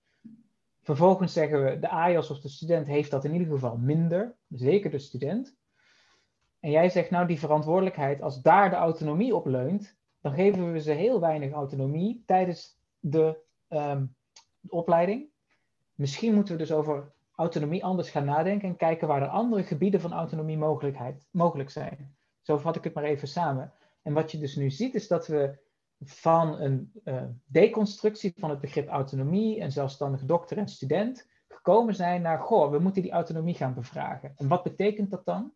[0.82, 4.90] Vervolgens zeggen we, de AIOS of de student heeft dat in ieder geval minder, zeker
[4.90, 5.56] de student.
[6.60, 10.80] En jij zegt, nou, die verantwoordelijkheid, als daar de autonomie op leunt, dan geven we
[10.80, 13.38] ze heel weinig autonomie tijdens de,
[13.68, 14.06] ehm,
[14.60, 15.28] de opleiding.
[15.94, 20.00] Misschien moeten we dus over autonomie anders gaan nadenken en kijken waar er andere gebieden
[20.00, 20.58] van autonomie
[21.30, 22.16] mogelijk zijn.
[22.42, 23.72] Zo vat ik het maar even samen.
[24.02, 25.66] En wat je dus nu ziet is dat we
[26.00, 32.22] van een eh, deconstructie van het begrip autonomie en zelfstandig dokter en student gekomen zijn
[32.22, 34.32] naar, goh, we moeten die autonomie gaan bevragen.
[34.36, 35.52] En wat betekent dat dan?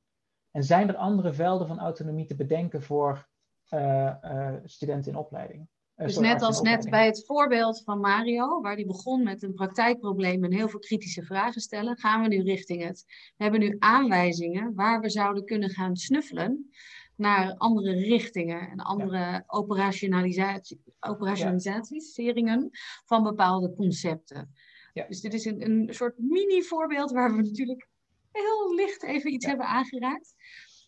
[0.51, 3.29] En zijn er andere velden van autonomie te bedenken voor
[3.69, 5.69] eh, eh, studenten in opleiding?
[5.95, 9.55] Dus sorry, net als net bij het voorbeeld van Mario, waar die begon met een
[9.55, 13.05] praktijkprobleem en heel veel kritische vragen stellen, gaan we nu richting het.
[13.37, 16.71] We hebben nu aanwijzingen waar we zouden kunnen gaan snuffelen
[17.17, 22.71] naar andere richtingen en andere operationalisatie, operationalisatieseringen
[23.05, 24.55] van bepaalde concepten.
[24.93, 27.89] Dus dit is een, een soort mini-voorbeeld waar we natuurlijk
[28.33, 30.35] heel licht even iets hebben aangeraakt.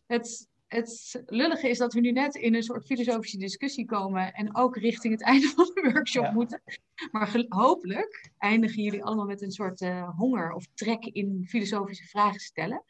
[0.06, 4.56] Het, het lullige is dat we nu net in een soort filosofische discussie komen en
[4.56, 6.62] ook richting het einde van de workshop moeten.
[7.10, 12.40] Maar hopelijk eindigen jullie allemaal met een soort eh, honger of trek in filosofische vragen
[12.40, 12.84] stellen.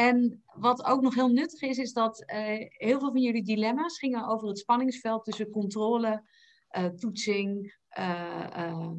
[0.00, 3.98] En wat ook nog heel nuttig is, is dat eh, heel veel van jullie dilemma's
[3.98, 6.24] gingen over het spanningsveld tussen controle,
[6.68, 8.90] eh, toetsing, eh,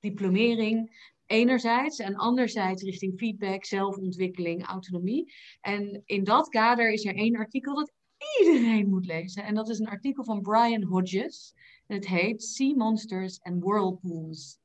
[0.00, 0.90] diplomering
[1.26, 5.34] enerzijds en anderzijds richting feedback, zelfontwikkeling, autonomie.
[5.60, 7.92] En in dat kader is er één artikel dat
[8.40, 9.44] iedereen moet lezen.
[9.44, 11.54] En dat is een artikel van Brian Hodges.
[11.86, 14.58] En het heet Sea Monsters and Whirlpools.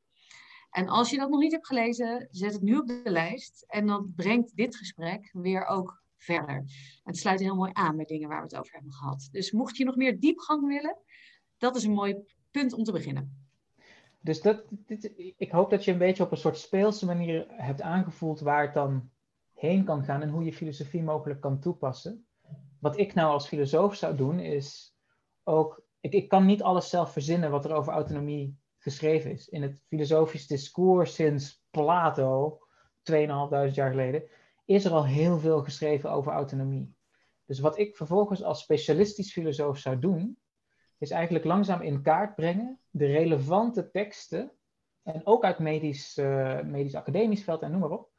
[0.74, 3.66] En als je dat nog niet hebt gelezen, zet het nu op de lijst.
[3.68, 6.64] En dat brengt dit gesprek weer ook verder.
[7.04, 9.28] Het sluit heel mooi aan bij dingen waar we het over hebben gehad.
[9.32, 10.98] Dus mocht je nog meer diepgang willen,
[11.58, 12.16] dat is een mooi
[12.52, 13.48] punt om te beginnen.
[14.20, 17.82] Dus dat, dit, ik hoop dat je een beetje op een soort speelse manier hebt
[17.82, 19.10] aangevoeld waar het dan
[19.54, 22.26] heen kan gaan en hoe je filosofie mogelijk kan toepassen.
[22.80, 24.96] Wat ik nou als filosoof zou doen is
[25.44, 29.50] ook, ik, ik kan niet alles zelf verzinnen wat er over autonomie geschreven is.
[29.50, 32.60] In het filosofisch discours sinds Plato,
[33.02, 34.24] 2500 jaar geleden,
[34.66, 36.96] is er al heel veel geschreven over autonomie.
[37.46, 40.38] Dus wat ik vervolgens als specialistisch filosoof zou doen,
[40.98, 44.52] is eigenlijk langzaam in kaart brengen de relevante teksten,
[45.04, 48.10] en ook uit medisch, eh, medisch academisch veld en noem maar op,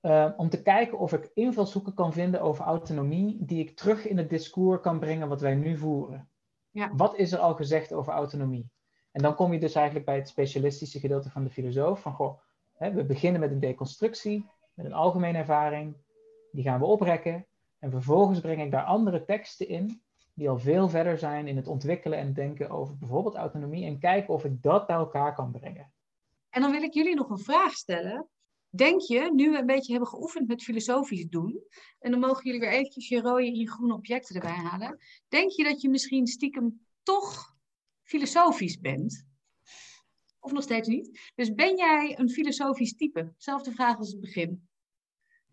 [0.00, 4.18] eh, om te kijken of ik invalshoeken kan vinden over autonomie die ik terug in
[4.18, 6.30] het discours kan brengen wat wij nu voeren.
[6.70, 6.94] Ja.
[6.94, 8.70] Wat is er al gezegd over autonomie?
[9.12, 12.38] En dan kom je dus eigenlijk bij het specialistische gedeelte van de filosoof, van goh,
[12.72, 15.96] hè, we beginnen met een deconstructie, met een algemene ervaring,
[16.52, 17.46] die gaan we oprekken,
[17.78, 20.02] en vervolgens breng ik daar andere teksten in
[20.34, 24.34] die al veel verder zijn in het ontwikkelen en denken over bijvoorbeeld autonomie en kijken
[24.34, 25.92] of ik dat bij elkaar kan brengen.
[26.50, 28.28] En dan wil ik jullie nog een vraag stellen.
[28.68, 31.62] Denk je, nu we een beetje hebben geoefend met filosofisch doen,
[31.98, 34.98] en dan mogen jullie weer eventjes je rode en je groene objecten erbij halen.
[35.28, 37.51] Denk je dat je misschien stiekem toch
[38.12, 39.26] filosofisch bent?
[40.40, 41.32] Of nog steeds niet?
[41.34, 43.32] Dus ben jij een filosofisch type?
[43.36, 44.68] Zelfde vraag als het begin.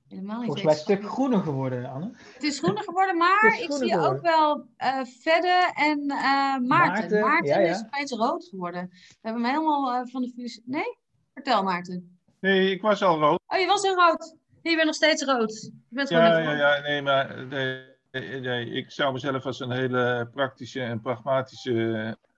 [0.08, 2.12] Helemaal niet Volgens mij een stuk groener geworden, Anne.
[2.34, 6.68] Het is groener geworden, maar ik zie ook wel eh Vedde en eh, Maarten.
[6.68, 7.70] Maarten, Maarten, ja, ja.
[7.70, 8.90] is opeens rood geworden.
[8.92, 10.64] We hebben hem helemaal eh, van de filosofie...
[10.66, 10.98] Nee?
[11.34, 12.20] Vertel Maarten.
[12.40, 13.40] Nee, ik was al rood.
[13.48, 14.36] Oh, je was in rood.
[14.62, 15.72] Nee, je bent nog steeds rood.
[15.90, 16.60] Je bent gewoon Ja, ja, rood.
[16.60, 21.72] ja, nee, maar nee, nee, ik zou mezelf als een hele praktische en pragmatische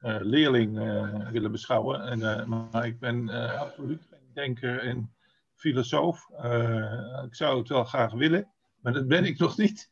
[0.02, 2.02] uh, leerling uh, willen beschouwen.
[2.02, 5.14] En, maar ik ben absoluut geen denker en
[5.56, 6.30] filosoof.
[7.26, 8.52] ik zou het wel graag willen,
[8.82, 9.92] maar dat ben ik nog niet.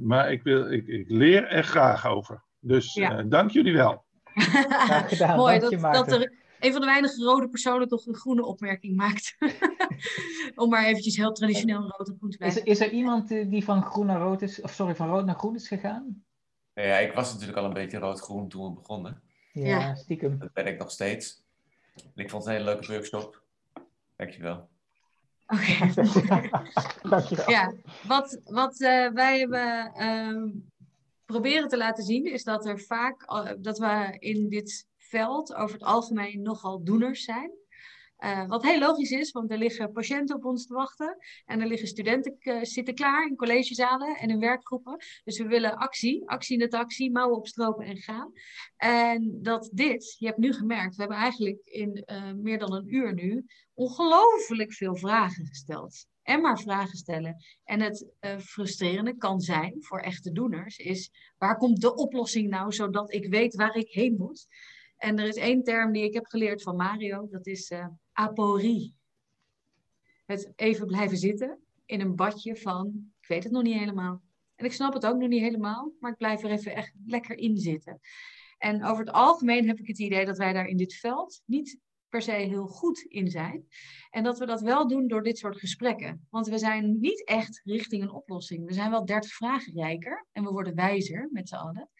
[0.00, 2.44] maar ik, wil, ik, ik leer er graag over.
[2.60, 3.22] Dus ja.
[3.22, 4.04] dank jullie wel.
[5.08, 8.96] Gedaan, Mooi dat, dat er een van de weinige rode personen toch een groene opmerking
[8.96, 9.36] maakt.
[10.54, 12.64] Om maar eventjes heel traditioneel rood en groen te blijven.
[12.64, 15.38] Is, is, er iemand die van groen naar rood is, of sorry, van rood naar
[15.38, 16.24] groen is gegaan?
[16.74, 19.22] Ja, ik was natuurlijk al een beetje rood-groen toen we begonnen.
[19.52, 20.38] Ja, stiekem.
[20.38, 21.44] Dat ben ik nog steeds.
[21.94, 23.42] En ik vond het een hele leuke workshop.
[24.16, 24.68] Dankjewel.
[25.46, 25.92] Oké.
[27.10, 27.50] Dankjewel.
[27.50, 27.72] Ja,
[28.06, 30.52] wat, wat uh, wij hebben uh,
[31.24, 35.74] proberen te laten zien, is dat er vaak, uh, dat we in dit veld over
[35.74, 37.50] het algemeen nogal doeners zijn.
[38.24, 41.16] Uh, wat heel logisch is, want er liggen patiënten op ons te wachten.
[41.44, 44.96] En er liggen studenten uh, zitten klaar in collegezalen en in werkgroepen.
[45.24, 48.32] Dus we willen actie, actie in de taxi, mouwen opstropen en gaan.
[48.76, 52.94] En dat dit, je hebt nu gemerkt, we hebben eigenlijk in uh, meer dan een
[52.94, 56.06] uur nu ongelooflijk veel vragen gesteld.
[56.22, 57.44] En maar vragen stellen.
[57.64, 58.06] En het
[58.38, 63.54] frustrerende kan zijn voor echte doeners, is waar komt de oplossing nou, zodat ik weet
[63.54, 64.46] waar ik heen moet.
[64.96, 68.94] En er is één term die ik heb geleerd van Mario, dat is uh, aporie.
[70.24, 74.22] Het even blijven zitten in een badje van, ik weet het nog niet helemaal.
[74.54, 77.38] En ik snap het ook nog niet helemaal, maar ik blijf er even echt lekker
[77.38, 78.00] in zitten.
[78.58, 81.78] En over het algemeen heb ik het idee dat wij daar in dit veld niet
[82.08, 83.66] per se heel goed in zijn.
[84.10, 86.26] En dat we dat wel doen door dit soort gesprekken.
[86.30, 88.66] Want we zijn niet echt richting een oplossing.
[88.66, 91.90] We zijn wel dertig vragen rijker en we worden wijzer met z'n allen.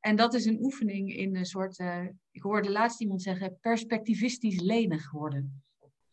[0.00, 4.60] En dat is een oefening in een soort, uh, ik hoorde laatst iemand zeggen, perspectivistisch
[4.60, 5.62] lenig worden.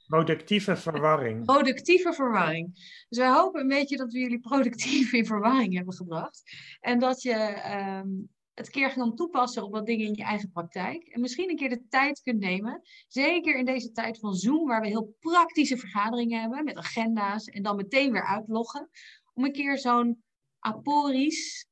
[0.07, 1.45] Productieve verwarring.
[1.45, 2.73] Productieve verwarring.
[3.09, 6.43] Dus wij hopen een beetje dat we jullie productief in verwarring hebben gebracht.
[6.79, 7.63] En dat je
[8.03, 11.03] um, het keer kan toepassen op wat dingen in je eigen praktijk.
[11.03, 14.81] En misschien een keer de tijd kunt nemen, zeker in deze tijd van Zoom, waar
[14.81, 18.89] we heel praktische vergaderingen hebben met agenda's en dan meteen weer uitloggen,
[19.33, 20.23] om een keer zo'n
[20.59, 21.67] aporisch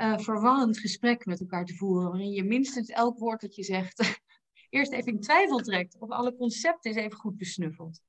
[0.00, 2.10] uh, verwarrend gesprek met elkaar te voeren.
[2.10, 4.22] Waarin je minstens elk woord dat je zegt
[4.70, 5.96] eerst even in twijfel trekt.
[5.98, 8.02] Of alle concepten is even goed besnuffeld.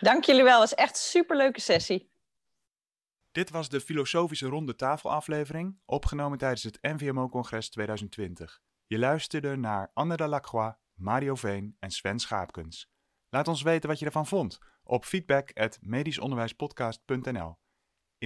[0.00, 0.60] Dank jullie wel.
[0.60, 2.10] Het was echt een superleuke sessie.
[3.32, 8.60] Dit was de Filosofische Ronde Tafelaflevering, opgenomen tijdens het NVMO-congres 2020.
[8.86, 12.90] Je luisterde naar Anne Delacroix, Mario Veen en Sven Schaapkens.
[13.28, 17.56] Laat ons weten wat je ervan vond op feedback@medischonderwijspodcast.nl.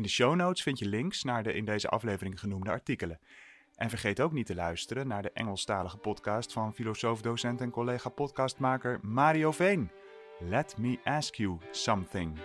[0.00, 3.18] In de show notes vind je links naar de in deze aflevering genoemde artikelen.
[3.74, 8.08] En vergeet ook niet te luisteren naar de Engelstalige podcast van filosoof, docent en collega
[8.08, 9.90] podcastmaker Mario Veen.
[10.38, 12.38] Let me ask you something.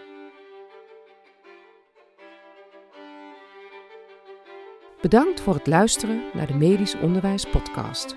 [5.02, 8.16] Bedankt voor het luisteren naar de Medisch Onderwijs Podcast.